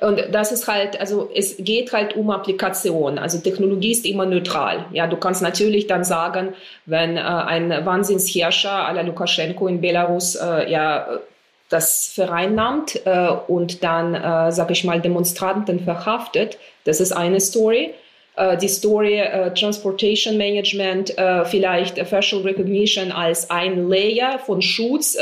[0.00, 3.18] Und das ist halt, also es geht halt um Applikation.
[3.18, 4.86] Also Technologie ist immer neutral.
[4.92, 6.54] Ja, du kannst natürlich dann sagen,
[6.86, 11.20] wenn äh, ein Wahnsinnsherrscher à la Lukaschenko in Belarus äh, ja
[11.68, 17.94] das vereinnahmt äh, und dann, äh, sag ich mal, Demonstranten verhaftet, das ist eine Story.
[18.38, 25.16] Äh, die Story äh, Transportation Management, äh, vielleicht Facial Recognition als ein Layer von Schutz,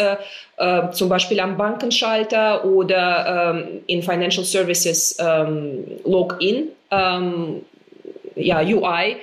[0.92, 7.62] zum Beispiel am Bankenschalter oder ähm, in Financial Services ähm, Login, ähm,
[8.37, 9.16] ja, UI.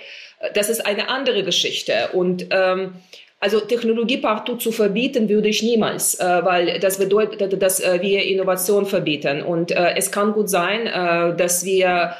[0.54, 2.10] Das ist eine andere Geschichte.
[2.14, 2.48] Und
[3.44, 8.24] also Technologie partout zu verbieten würde ich niemals, äh, weil das bedeutet, dass äh, wir
[8.24, 9.44] Innovation verbieten.
[9.44, 10.86] Und äh, es kann gut sein,
[11.38, 12.16] dass wir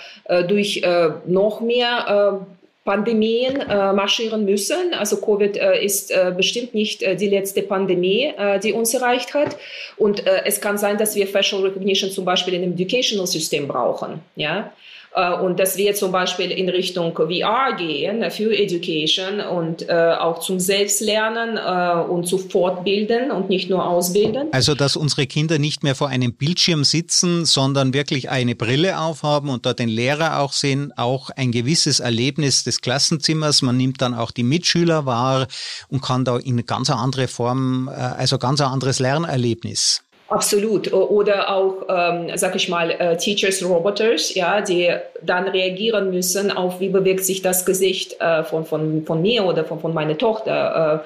[0.48, 0.82] durch
[1.26, 2.46] noch mehr
[2.86, 4.94] Pandemien äh, marschieren müssen.
[4.94, 8.34] Also Covid äh, ist äh, bestimmt nicht die letzte Pandemie,
[8.64, 9.58] die uns erreicht hat.
[9.98, 14.22] Und es kann sein, dass wir Facial Recognition zum Beispiel in dem Educational System brauchen.
[14.36, 14.74] Ja?
[15.16, 20.40] Äh, und dass wir zum Beispiel in Richtung VR gehen für Education und äh, auch
[20.40, 24.48] zum Selbstlernen äh, und zu fortbilden und nicht nur ausbilden.
[24.52, 29.50] Also, dass unsere Kinder nicht mehr vor einem Bildschirm sitzen, sondern wirklich eine Brille aufhaben
[29.50, 33.62] und dort den Lehrer auch sehen, auch ein gewisses Erlebnis des Klassenzimmers.
[33.62, 35.48] Man nimmt dann auch die Mitschüler wahr
[35.90, 40.04] und kann da in ganz andere Form, also ganz ein anderes Lernerlebnis.
[40.30, 40.92] Absolut.
[40.94, 44.90] Oder auch, ähm, sag ich mal, äh, Teachers Roboters, ja, die
[45.22, 49.66] dann reagieren müssen auf, wie bewegt sich das Gesicht äh, von, von, von mir oder
[49.66, 51.04] von, von meiner Tochter.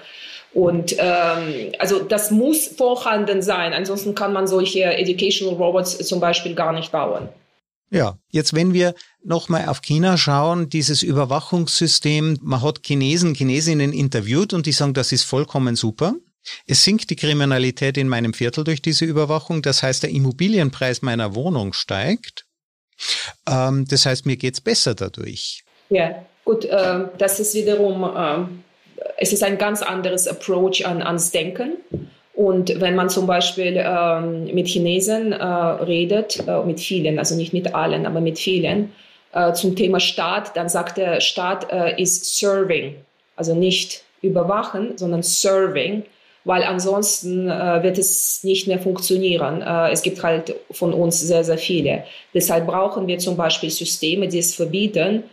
[0.53, 3.73] Äh, und ähm, also das muss vorhanden sein.
[3.73, 7.29] Ansonsten kann man solche Educational Robots zum Beispiel gar nicht bauen.
[7.89, 14.53] Ja, jetzt wenn wir nochmal auf China schauen, dieses Überwachungssystem, man hat Chinesen, Chinesinnen interviewt
[14.53, 16.15] und die sagen, das ist vollkommen super.
[16.65, 19.61] Es sinkt die Kriminalität in meinem Viertel durch diese Überwachung.
[19.61, 22.45] Das heißt, der Immobilienpreis meiner Wohnung steigt.
[23.47, 25.63] Ähm, das heißt, mir geht's besser dadurch.
[25.89, 31.31] Ja, gut, äh, das ist wiederum, äh, es ist ein ganz anderes Approach an, ans
[31.31, 31.73] Denken.
[32.33, 37.51] Und wenn man zum Beispiel ähm, mit Chinesen äh, redet, äh, mit vielen, also nicht
[37.51, 38.93] mit allen, aber mit vielen,
[39.33, 42.95] äh, zum Thema Staat, dann sagt der Staat äh, ist serving,
[43.35, 46.03] also nicht überwachen, sondern serving
[46.47, 49.61] weil ansonsten äh, wird es nicht mehr funktionieren.
[49.61, 52.05] Äh, es gibt halt von uns sehr, sehr viele.
[52.33, 55.23] Deshalb brauchen wir zum Beispiel Systeme, die es verbieten,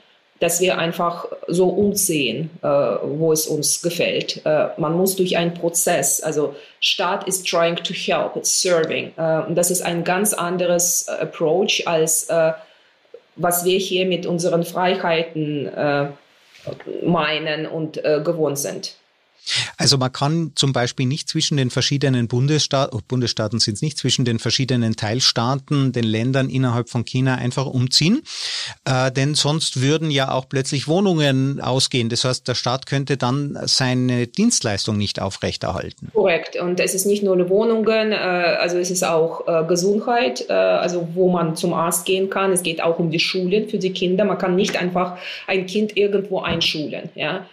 [0.40, 4.44] dass wir einfach so umsehen, äh, wo es uns gefällt.
[4.44, 9.12] Äh, man muss durch einen Prozess, also Staat ist trying to help, it's serving.
[9.16, 12.28] Äh, und das ist ein ganz anderes Approach als
[13.36, 15.68] was wir hier mit unseren Freiheiten
[17.02, 18.94] meinen und gewohnt sind.
[19.76, 23.98] Also man kann zum Beispiel nicht zwischen den verschiedenen Bundesstaaten, oh, Bundesstaaten sind es nicht,
[23.98, 28.22] zwischen den verschiedenen Teilstaaten, den Ländern innerhalb von China einfach umziehen,
[28.84, 32.08] äh, denn sonst würden ja auch plötzlich Wohnungen ausgehen.
[32.08, 36.10] Das heißt, der Staat könnte dann seine Dienstleistung nicht aufrechterhalten.
[36.12, 36.56] Korrekt.
[36.56, 41.08] Und es ist nicht nur Wohnungen, äh, also es ist auch äh, Gesundheit, äh, also
[41.14, 42.52] wo man zum Arzt gehen kann.
[42.52, 44.24] Es geht auch um die Schulen für die Kinder.
[44.24, 47.10] Man kann nicht einfach ein Kind irgendwo einschulen.
[47.14, 47.46] Ja.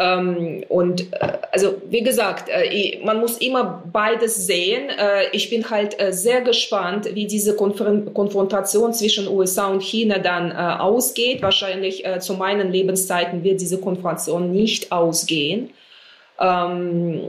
[0.00, 4.90] Ähm, und äh, also wie gesagt, äh, man muss immer beides sehen.
[4.90, 10.52] Äh, ich bin halt sehr gespannt, wie diese Konfron Konfrontation zwischen USA und China dann
[10.52, 11.42] ausgeht.
[11.42, 15.70] Wahrscheinlich zu meinen Lebenszeiten wird diese Konfrontation nicht ausgehen.
[16.38, 17.22] Ähm,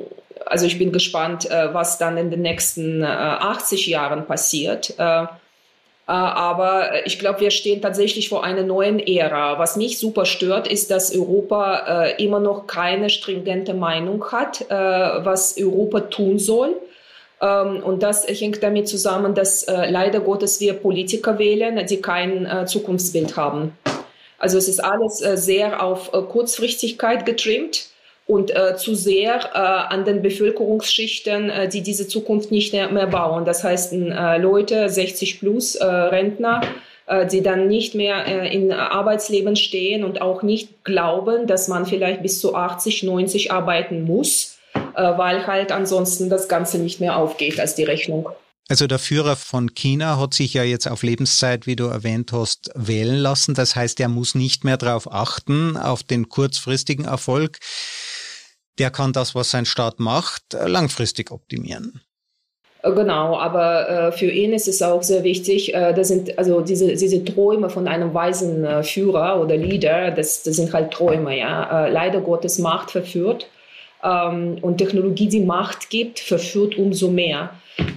[0.46, 4.96] also ich bin gespannt, was dann in den nächsten 80 Jahren passiert.
[6.10, 9.60] Äh, aber ich glaube, wir stehen tatsächlich vor einer neuen Ära.
[9.60, 14.74] Was mich super stört, ist, dass Europa äh, immer noch keine stringente Meinung hat, äh,
[14.74, 16.76] was Europa tun soll.
[17.39, 23.38] Ähm, und das hängt damit zusammen, dass leider Gottes wir Politiker wählen, die kein Zukunftsbild
[23.38, 23.78] haben.
[24.39, 27.89] Also es ist alles sehr auf Kurzfristigkeit getrimmt
[28.30, 33.44] und äh, zu sehr äh, an den Bevölkerungsschichten, äh, die diese Zukunft nicht mehr bauen.
[33.44, 36.62] Das heißt, äh, Leute, 60 plus äh, Rentner,
[37.08, 41.88] äh, die dann nicht mehr äh, in Arbeitsleben stehen und auch nicht glauben, dass man
[41.88, 44.58] vielleicht bis zu 80, 90 arbeiten muss,
[44.94, 48.30] weil halt ansonsten das Ganze nicht mehr aufgeht als die Rechnung.
[48.68, 52.70] Also der Führer von China hat sich ja jetzt auf Lebenszeit, wie du erwähnt hast,
[52.76, 53.56] wählen lassen.
[53.56, 57.58] Das heißt, er muss nicht mehr darauf achten, auf den kurzfristigen Erfolg
[58.80, 62.02] der kann das, was sein Staat macht, äh, langfristig optimieren.
[62.82, 66.62] Äh, genau, aber äh, für ihn ist es auch sehr wichtig, äh, das sind also
[66.62, 71.38] diese, diese Träume von einem weisen äh, Führer oder Leader, das, das sind halt Träume,
[71.38, 71.88] ja.
[71.88, 73.48] Äh, leider Gottes Macht verführt
[74.04, 77.52] ähm, und Technologie, die Macht gibt, verführt umso mehr.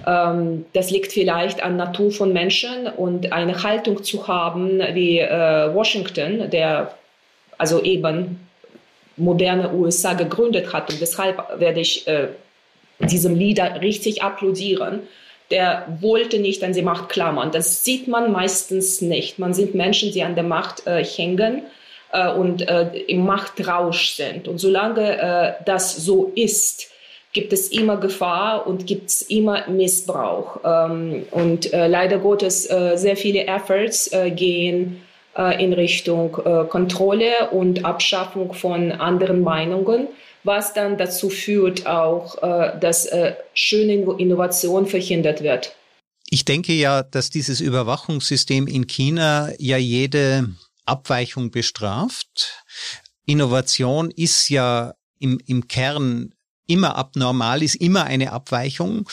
[0.05, 6.49] Ähm, das liegt vielleicht an Natur von Menschen und eine Haltung zu haben wie Washington,
[6.49, 6.93] der
[7.57, 8.42] also eben
[9.17, 10.91] moderne USA gegründet hat.
[10.91, 12.29] Und deshalb werde ich äh,
[12.99, 15.01] diesem Leader richtig applaudieren.
[15.51, 17.51] Der wollte nicht an die Macht klammern.
[17.51, 19.39] Das sieht man meistens nicht.
[19.39, 21.63] Man sieht Menschen, die an der Macht äh, hängen,
[22.13, 24.47] äh, und äh, im Machtrausch sind.
[24.47, 26.91] Und solange äh, das so ist,
[27.33, 30.59] gibt es immer Gefahr und gibt es immer Missbrauch.
[30.63, 35.01] Ähm, und äh, leider Gottes, sehr viele Efforts gehen
[35.35, 40.07] in Richtung äh, Kontrolle und Abschaffung von anderen Meinungen,
[40.43, 43.09] was dann dazu führt auch, äh, dass
[43.53, 45.75] schöne Innovation verhindert wird.
[46.29, 50.49] Ich denke ja, dass dieses Überwachungssystem in China ja jede
[50.85, 52.63] Abweichung bestraft.
[53.25, 56.33] Innovation ist ja im, im Kern
[56.67, 59.07] immer abnormal, ist immer eine Abweichung.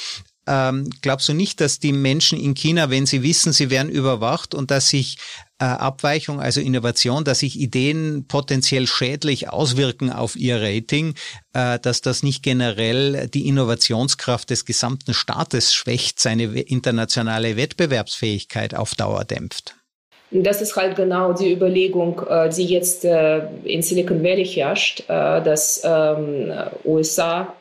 [0.46, 4.54] Ähm, glaubst du nicht, dass die Menschen in China, wenn sie wissen, sie werden überwacht
[4.54, 5.18] und dass sich
[5.58, 11.14] äh, Abweichung, also Innovation, dass sich Ideen potenziell schädlich auswirken auf ihr Rating,
[11.52, 18.94] äh, dass das nicht generell die Innovationskraft des gesamten Staates schwächt, seine internationale Wettbewerbsfähigkeit auf
[18.94, 19.79] Dauer dämpft?
[20.32, 25.42] Das ist halt genau die Überlegung, äh, die jetzt äh, in Silicon Valley herrscht, äh,
[25.42, 26.52] dass ähm,
[26.84, 27.54] USA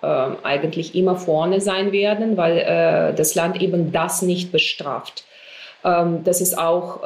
[0.43, 5.23] eigentlich immer vorne sein werden, weil das Land eben das nicht bestraft.
[5.83, 7.01] Ähm, das ist auch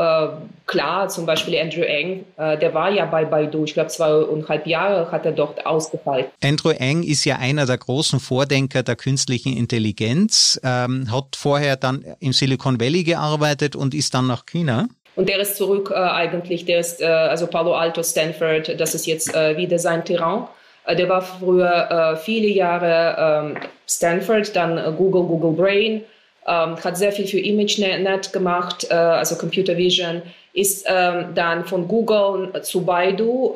[0.66, 5.26] klar, zum Beispiel Andrew Eng, der war ja bei Baidu, ich glaube zweieinhalb Jahre hat
[5.26, 6.26] er dort ausgefallen.
[6.44, 12.06] Andrew Eng ist ja einer der großen Vordenker der künstlichen Intelligenz, ähm, hat vorher dann
[12.20, 14.88] im Silicon Valley gearbeitet und ist dann nach China.
[15.16, 19.06] Und der ist zurück äh, eigentlich, der ist, äh, also Palo Alto, Stanford, das ist
[19.06, 20.48] jetzt äh, wieder sein Terrain.
[20.86, 26.02] Äh, der war früher äh, viele Jahre ähm, Stanford, dann äh, Google, Google Brain,
[26.46, 30.22] ähm, hat sehr viel für ImageNet gemacht, also Computer Vision,
[30.54, 33.54] ist ähm, dann von Google zu Baidu,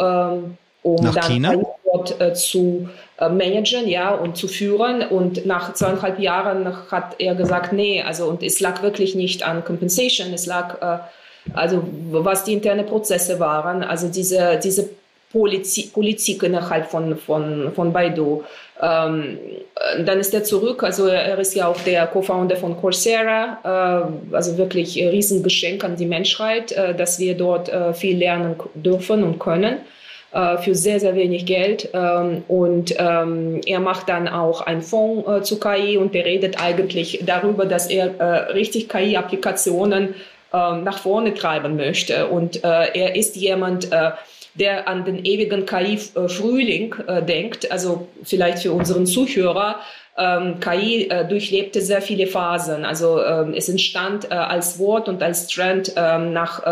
[0.83, 1.53] um Nach dann China?
[1.83, 2.87] dort zu
[3.19, 5.01] managen, ja, und zu führen.
[5.01, 9.65] Und nach zweieinhalb Jahren hat er gesagt, nee, also und es lag wirklich nicht an
[9.65, 11.01] Compensation, es lag
[11.53, 14.89] also was die internen Prozesse waren, also diese, diese
[15.31, 18.43] Politik, Politik innerhalb von, von, von Baidu.
[18.81, 19.38] Ähm,
[20.05, 24.57] dann ist er zurück, also er ist ja auch der Co-Founder von Coursera, äh, also
[24.57, 29.39] wirklich ein Riesengeschenk an die Menschheit, äh, dass wir dort äh, viel lernen dürfen und
[29.39, 29.77] können
[30.31, 31.89] äh, für sehr, sehr wenig Geld.
[31.93, 36.62] Ähm, und ähm, er macht dann auch einen Fonds äh, zu KI und er redet
[36.62, 40.15] eigentlich darüber, dass er äh, richtig KI-Applikationen
[40.51, 42.27] nach vorne treiben möchte.
[42.27, 44.12] Und äh, er ist jemand, äh,
[44.55, 47.71] der an den ewigen KI-Frühling äh, denkt.
[47.71, 49.79] Also vielleicht für unseren Zuhörer.
[50.17, 52.86] Ähm, KI äh, durchlebte sehr viele Phasen.
[52.86, 56.63] Also ähm, es entstand äh, als Wort und als Trend ähm, nach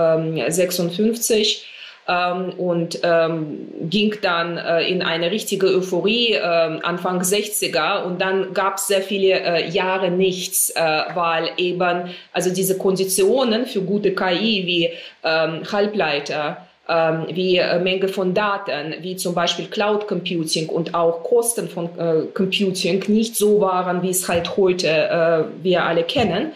[0.49, 1.65] 56
[2.07, 8.21] ähm, ähm, und ähm, ging dann äh, in eine richtige Euphorie äh, Anfang 60er und
[8.21, 10.81] dann gab es sehr viele äh, Jahre nichts, äh,
[11.13, 14.89] weil eben also diese Konditionen für gute KI wie
[15.23, 21.23] ähm, Halbleiter ähm, wie äh, Menge von Daten, wie zum Beispiel Cloud Computing und auch
[21.23, 26.51] Kosten von äh, Computing nicht so waren, wie es halt heute äh, wir alle kennen.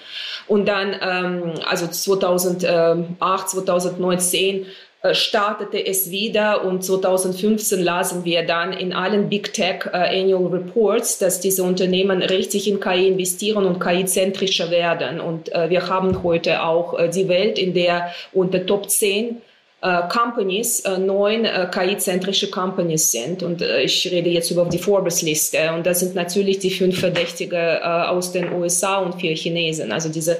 [0.48, 4.66] Und dann, ähm, also 2008, 2019 äh,
[5.14, 11.20] startete es wieder und 2015 lasen wir dann in allen Big Tech äh, Annual Reports,
[11.20, 15.22] dass diese Unternehmen richtig in KI investieren und KI-zentrischer werden.
[15.22, 19.42] Und äh, wir haben heute auch äh, die Welt, in der unter Top 10
[19.82, 23.42] äh, Companies, äh, neun KI-zentrische Companies sind.
[23.42, 25.72] Und ich rede jetzt über die Forbes-Liste.
[25.74, 29.94] Und das sind natürlich die fünf Verdächtige aus den USA und vier Chinesen.
[29.94, 30.40] Also diese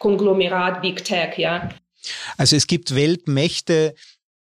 [0.00, 1.68] Konglomerat Big Tech, ja.
[2.36, 3.94] Also es gibt Weltmächte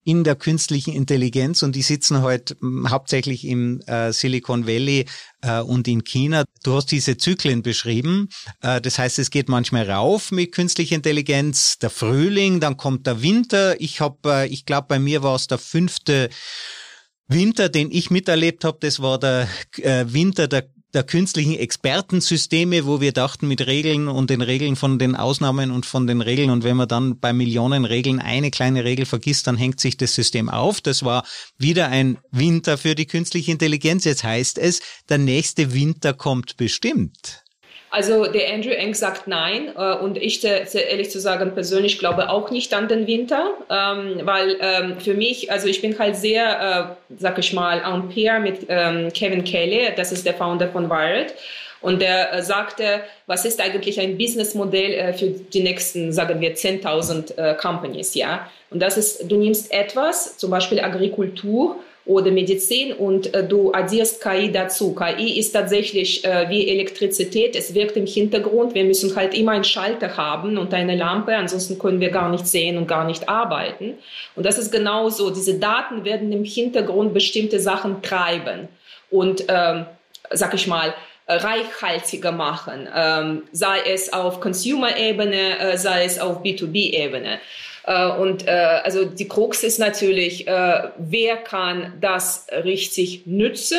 [0.06, 5.04] in der künstlichen Intelligenz und die sitzen heute hm, hauptsächlich im äh, Silicon Valley
[5.42, 6.44] äh, und in China.
[6.62, 8.28] Du hast diese Zyklen beschrieben.
[8.62, 13.20] Äh, das heißt, es geht manchmal rauf mit künstlicher Intelligenz, der Frühling, dann kommt der
[13.20, 13.80] Winter.
[13.80, 16.30] Ich habe, äh, ich glaube, bei mir war es der fünfte
[17.26, 23.02] Winter, den ich miterlebt habe, das war der äh, Winter der der künstlichen Expertensysteme, wo
[23.02, 26.64] wir dachten mit Regeln und den Regeln von den Ausnahmen und von den Regeln und
[26.64, 30.48] wenn man dann bei Millionen Regeln eine kleine Regel vergisst, dann hängt sich das System
[30.48, 30.80] auf.
[30.80, 31.26] Das war
[31.58, 34.06] wieder ein Winter für die künstliche Intelligenz.
[34.06, 34.80] Jetzt heißt es,
[35.10, 37.44] der nächste Winter kommt bestimmt.
[37.96, 42.50] Also der Andrew Eng sagt nein äh, und ich, ehrlich zu sagen, persönlich glaube auch
[42.50, 47.14] nicht an den Winter, ähm, weil ähm, für mich, also ich bin halt sehr, äh,
[47.18, 51.32] sag ich mal, en pair mit ähm, Kevin Kelly, das ist der Founder von Wired.
[51.80, 57.38] Und der äh, sagte, was ist eigentlich ein Businessmodell für die nächsten, sagen wir, 10.000
[57.38, 58.50] äh, Companies, ja?
[58.70, 61.76] Und das ist, du nimmst etwas, zum Beispiel Agrikultur,
[62.06, 64.94] oder Medizin und äh, du addierst KI dazu.
[64.94, 68.74] KI ist tatsächlich äh, wie Elektrizität, es wirkt im Hintergrund.
[68.74, 72.46] Wir müssen halt immer einen Schalter haben und eine Lampe, ansonsten können wir gar nicht
[72.46, 73.94] sehen und gar nicht arbeiten.
[74.36, 75.30] Und das ist genauso.
[75.30, 78.68] Diese Daten werden im Hintergrund bestimmte Sachen treiben
[79.10, 79.86] und, ähm,
[80.30, 80.94] sag ich mal,
[81.28, 87.40] reichhaltiger machen, ähm, sei es auf Consumer-Ebene, äh, sei es auf B2B-Ebene.
[87.86, 93.78] Äh, und äh, also die Krux ist natürlich, äh, wer kann das richtig nützen?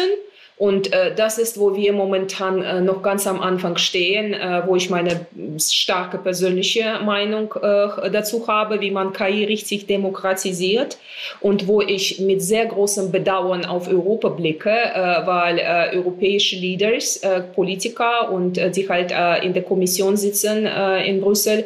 [0.58, 4.76] Und äh, das ist, wo wir momentan äh, noch ganz am Anfang stehen, äh, wo
[4.76, 5.28] ich meine
[5.60, 10.98] starke persönliche Meinung äh, dazu habe, wie man KI richtig demokratisiert
[11.42, 17.18] und wo ich mit sehr großem Bedauern auf Europa blicke, äh, weil äh, europäische Leaders,
[17.18, 21.66] äh, Politiker und äh, die halt äh, in der Kommission sitzen äh, in Brüssel,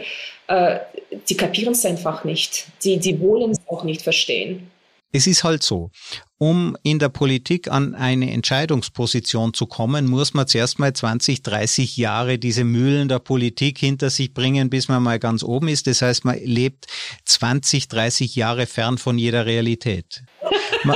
[0.51, 0.79] äh,
[1.29, 2.67] die kapieren es einfach nicht.
[2.83, 4.69] Die, die wollen es auch nicht verstehen.
[5.13, 5.91] Es ist halt so,
[6.37, 11.97] um in der Politik an eine Entscheidungsposition zu kommen, muss man zuerst mal 20, 30
[11.97, 15.87] Jahre diese Mühlen der Politik hinter sich bringen, bis man mal ganz oben ist.
[15.87, 16.87] Das heißt, man lebt
[17.25, 20.23] 20, 30 Jahre fern von jeder Realität.
[20.83, 20.95] Man,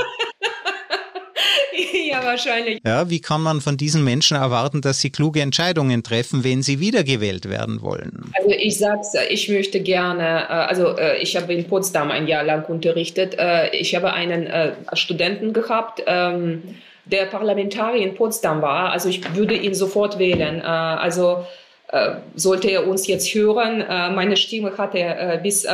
[2.20, 2.80] ja, wahrscheinlich.
[2.84, 6.80] Ja, wie kann man von diesen Menschen erwarten, dass sie kluge Entscheidungen treffen, wenn sie
[6.80, 8.32] wiedergewählt werden wollen?
[8.38, 12.44] Also ich sag's, ich möchte gerne, äh, also äh, ich habe in Potsdam ein Jahr
[12.44, 13.38] lang unterrichtet.
[13.38, 14.48] Äh, ich habe einen
[14.94, 16.62] Studenten gehabt, ähm,
[17.04, 18.90] der Parlamentarier in Potsdam war.
[18.90, 20.60] Also ich würde ihn sofort wählen.
[20.60, 21.46] Also
[22.34, 23.78] sollte er uns jetzt hören,
[24.12, 25.64] meine Stimme hat er bis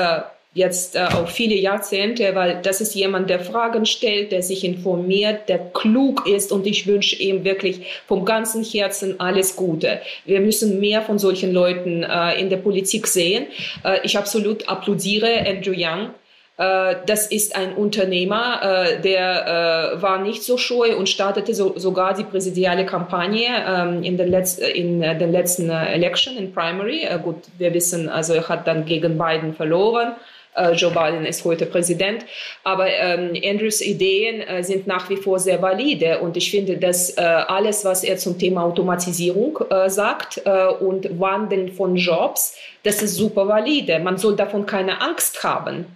[0.55, 5.49] jetzt äh, auch viele Jahrzehnte, weil das ist jemand, der Fragen stellt, der sich informiert,
[5.49, 10.01] der klug ist und ich wünsche ihm wirklich vom ganzen Herzen alles Gute.
[10.25, 13.47] Wir müssen mehr von solchen Leuten äh, in der Politik sehen.
[13.85, 16.11] Äh, ich absolut applaudiere Andrew Young.
[16.59, 21.79] Äh, das ist ein Unternehmer, äh, der äh, war nicht so scheu und startete so,
[21.79, 27.09] sogar die präsidiale Kampagne ähm, in den, Letz-, in den letzten Election, in Primary.
[27.23, 30.13] Gut, wir wissen, also er hat dann gegen Biden verloren.
[30.55, 32.25] Äh, Joe Biden ist heute Präsident.
[32.65, 36.21] Aber ähm, Andrews Ideen äh, sind nach wie vor sehr valide.
[36.21, 41.19] Und ich finde, dass äh, alles, was er zum Thema Automatisierung äh, sagt äh, und
[41.19, 43.99] Wandeln von Jobs, das ist super valide.
[43.99, 45.87] Man soll davon keine Angst haben.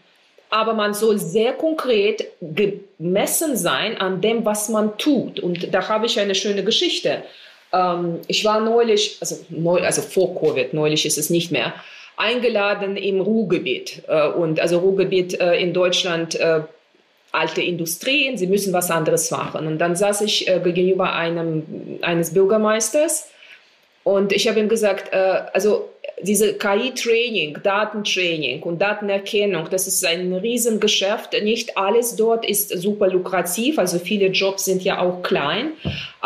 [0.49, 5.41] Aber man soll sehr konkret gemessen sein an dem, was man tut.
[5.41, 7.25] Und da habe ich eine schöne Geschichte.
[7.73, 11.75] Ähm, ich war neulich, also, neu, also vor Covid, neulich ist es nicht mehr,
[12.17, 14.03] eingeladen im Ruhrgebiet.
[14.09, 16.61] Äh, und also Ruhrgebiet äh, in Deutschland äh,
[17.33, 19.67] alte Industrien, sie müssen was anderes machen.
[19.67, 23.29] Und dann saß ich gegenüber einem, eines Bürgermeisters
[24.05, 25.91] und ich habe ihm gesagt, also
[26.23, 31.35] diese KI-Training, Datentraining und Datenerkennung, das ist ein Riesengeschäft.
[31.43, 35.73] Nicht alles dort ist super lukrativ, also viele Jobs sind ja auch klein,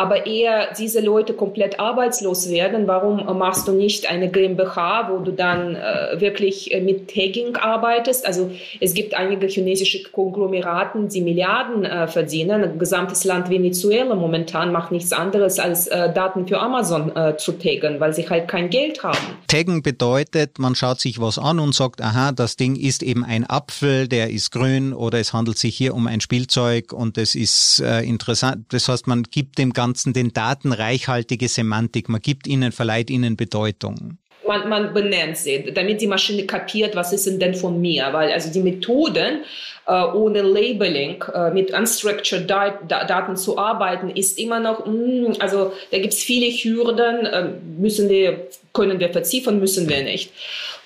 [0.01, 2.89] aber eher diese Leute komplett arbeitslos werden.
[2.89, 8.25] Warum machst du nicht eine GmbH, wo du dann äh, wirklich äh, mit Tagging arbeitest?
[8.25, 12.65] Also es gibt einige chinesische Konglomeraten, die Milliarden äh, verdienen.
[12.65, 17.53] Ein gesamtes Land Venezuela momentan macht nichts anderes als äh, Daten für Amazon äh, zu
[17.53, 19.19] taggen, weil sie halt kein Geld haben.
[19.49, 23.45] Taggen bedeutet, man schaut sich was an und sagt, aha, das Ding ist eben ein
[23.45, 27.81] Apfel, der ist grün oder es handelt sich hier um ein Spielzeug und es ist
[27.81, 28.65] äh, interessant.
[28.71, 33.37] Das heißt, man gibt dem Ganzen den Daten reichhaltige Semantik, man gibt ihnen, verleiht ihnen
[33.37, 34.19] Bedeutung.
[34.47, 38.51] Man, man benennt sie, damit die Maschine kapiert, was ist denn von mir, weil also
[38.51, 39.41] die Methoden
[39.87, 45.99] äh, ohne Labeling äh, mit unstructured Daten zu arbeiten, ist immer noch, mm, also da
[45.99, 50.33] gibt es viele Hürden, äh, müssen wir, können wir verziehen, müssen wir nicht.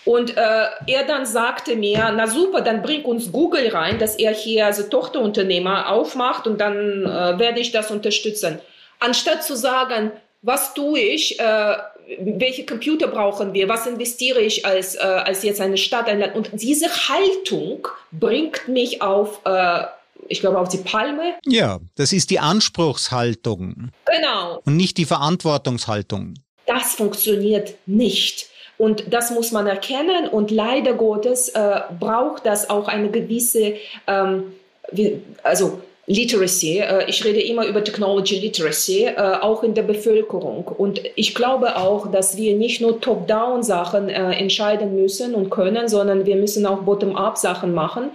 [0.04, 4.32] Und äh, er dann sagte mir, na super, dann bring uns Google rein, dass er
[4.32, 8.58] hier also Tochterunternehmer aufmacht und dann äh, werde ich das unterstützen.
[9.04, 11.76] Anstatt zu sagen, was tue ich, äh,
[12.20, 16.34] welche Computer brauchen wir, was investiere ich als, äh, als jetzt eine Stadt, ein Land.
[16.34, 19.84] Und diese Haltung bringt mich auf, äh,
[20.28, 21.34] ich glaube, auf die Palme.
[21.44, 23.90] Ja, das ist die Anspruchshaltung.
[24.06, 24.62] Genau.
[24.64, 26.34] Und nicht die Verantwortungshaltung.
[26.64, 28.46] Das funktioniert nicht.
[28.78, 30.28] Und das muss man erkennen.
[30.28, 33.74] Und leider Gottes äh, braucht das auch eine gewisse,
[34.06, 34.54] ähm,
[34.90, 36.80] wie, also Literacy.
[36.80, 40.68] Äh, ich rede immer über Technology Literacy, äh, auch in der Bevölkerung.
[40.68, 46.26] Und ich glaube auch, dass wir nicht nur Top-Down-Sachen äh, entscheiden müssen und können, sondern
[46.26, 48.10] wir müssen auch Bottom-up-Sachen machen.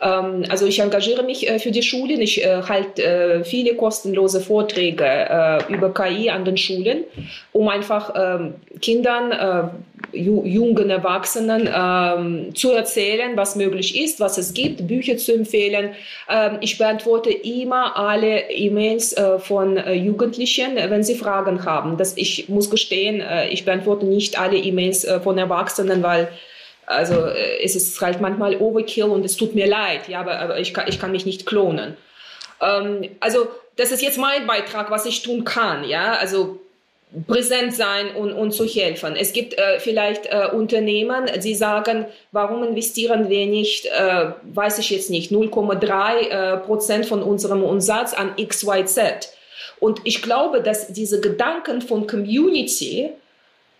[0.00, 2.20] Ähm, also ich engagiere mich für die Schulen.
[2.20, 7.04] Ich halte viele kostenlose Vorträge über KI an den Schulen,
[7.52, 9.72] um einfach ähm, Kindern
[10.12, 15.94] jungen Erwachsenen ähm, zu erzählen, was möglich ist, was es gibt, Bücher zu empfehlen.
[16.28, 21.96] Ähm, ich beantworte immer alle E-Mails äh, von äh, Jugendlichen, wenn sie Fragen haben.
[21.96, 26.28] Das, ich muss gestehen, äh, ich beantworte nicht alle E-Mails äh, von Erwachsenen, weil
[26.86, 30.58] also äh, es ist halt manchmal Overkill und es tut mir leid, ja, aber, aber
[30.58, 31.96] ich, kann, ich kann mich nicht klonen.
[32.60, 36.60] Ähm, also das ist jetzt mein Beitrag, was ich tun kann, ja, also
[37.26, 39.16] präsent sein und, und zu helfen.
[39.16, 44.90] Es gibt äh, vielleicht äh, Unternehmen, die sagen, warum investieren wir nicht, äh, weiß ich
[44.90, 49.34] jetzt nicht, 0,3 äh, Prozent von unserem Umsatz an XYZ.
[49.78, 53.10] Und ich glaube, dass diese Gedanken von Community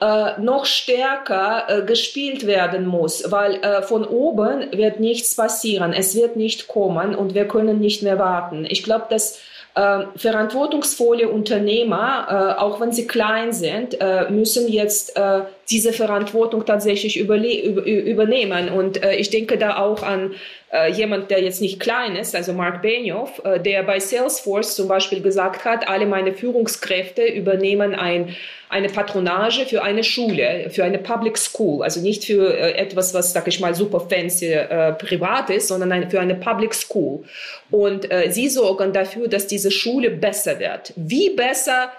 [0.00, 6.36] äh, noch stärker äh, gespielt werden muss, weil von oben wird nichts passieren, es wird
[6.36, 8.66] nicht kommen und wir können nicht mehr warten.
[8.68, 9.38] Ich glaube, dass
[9.74, 15.42] äh, verantwortungsvolle Unternehmer, äh, auch wenn sie klein sind, äh, müssen jetzt äh,
[15.72, 18.68] diese Verantwortung tatsächlich übernehmen.
[18.68, 20.34] Und äh, ich denke da auch an
[20.72, 25.22] äh, jemand, der jetzt nicht klein ist, also Mark Benioff, der bei Salesforce zum Beispiel
[25.22, 28.36] gesagt hat, alle meine Führungskräfte übernehmen ein
[28.72, 33.34] eine Patronage für eine Schule, für eine Public School, also nicht für äh, etwas, was,
[33.34, 37.22] sag ich mal, super fancy äh, privat ist, sondern ein, für eine Public School.
[37.70, 40.94] Und äh, sie sorgen dafür, dass diese Schule besser wird.
[40.96, 41.92] Wie besser,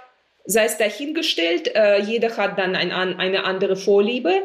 [0.45, 4.43] sei es dahingestellt, äh, jeder hat dann ein, eine andere Vorliebe.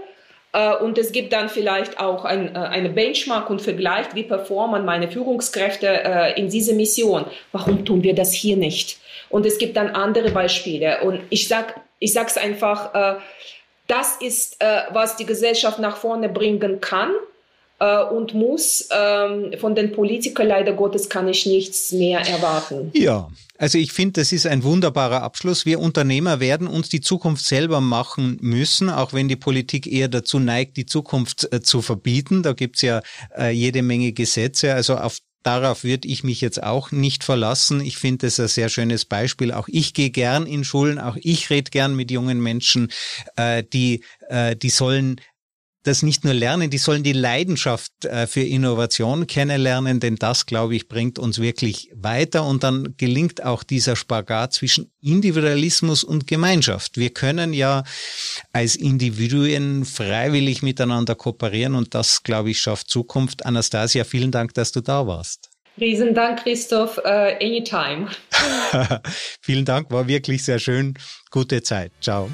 [0.52, 4.84] Äh, und es gibt dann vielleicht auch ein, äh, eine Benchmark und vergleicht, wie performen
[4.84, 7.24] meine Führungskräfte in dieser Mission.
[7.52, 8.98] Warum tun wir das hier nicht?
[9.28, 11.02] Und es gibt dann andere Beispiele.
[11.02, 13.18] Und ich sage ich sage es einfach, äh,
[13.86, 17.27] das ist, äh, was die Gesellschaft nach vorne bringen kann äh,
[17.84, 18.88] und muss.
[18.90, 22.90] Ähm, von den Politikern leider Gottes kann ich nichts mehr erwarten.
[22.94, 25.66] Ja, also ich finde, das ist ein wunderbarer Abschluss.
[25.66, 30.38] Wir Unternehmer werden uns die Zukunft selber machen müssen, auch wenn die Politik eher dazu
[30.38, 32.42] neigt, die Zukunft äh, zu verbieten.
[32.42, 33.02] Da gibt's ja
[33.36, 34.74] äh, jede Menge Gesetze.
[34.74, 37.80] Also auf darauf würde ich mich jetzt auch nicht verlassen.
[37.80, 39.52] Ich finde es ein sehr schönes Beispiel.
[39.52, 42.92] Auch ich gehe gern in Schulen, auch ich rede gern mit jungen Menschen,
[43.36, 45.20] äh, die, äh, die sollen
[45.88, 50.76] das nicht nur lernen, die sollen die Leidenschaft äh, für Innovation kennenlernen, denn das, glaube
[50.76, 56.96] ich, bringt uns wirklich weiter und dann gelingt auch dieser Spagat zwischen Individualismus und Gemeinschaft.
[56.98, 57.84] Wir können ja
[58.52, 63.46] als Individuen freiwillig miteinander kooperieren und das, glaube ich, schafft Zukunft.
[63.46, 65.48] Anastasia, vielen Dank, dass du da warst.
[65.80, 66.98] Riesen Dank, Christoph.
[66.98, 68.08] Uh, anytime.
[69.40, 70.94] vielen Dank, war wirklich sehr schön.
[71.30, 71.92] Gute Zeit.
[72.00, 72.30] Ciao.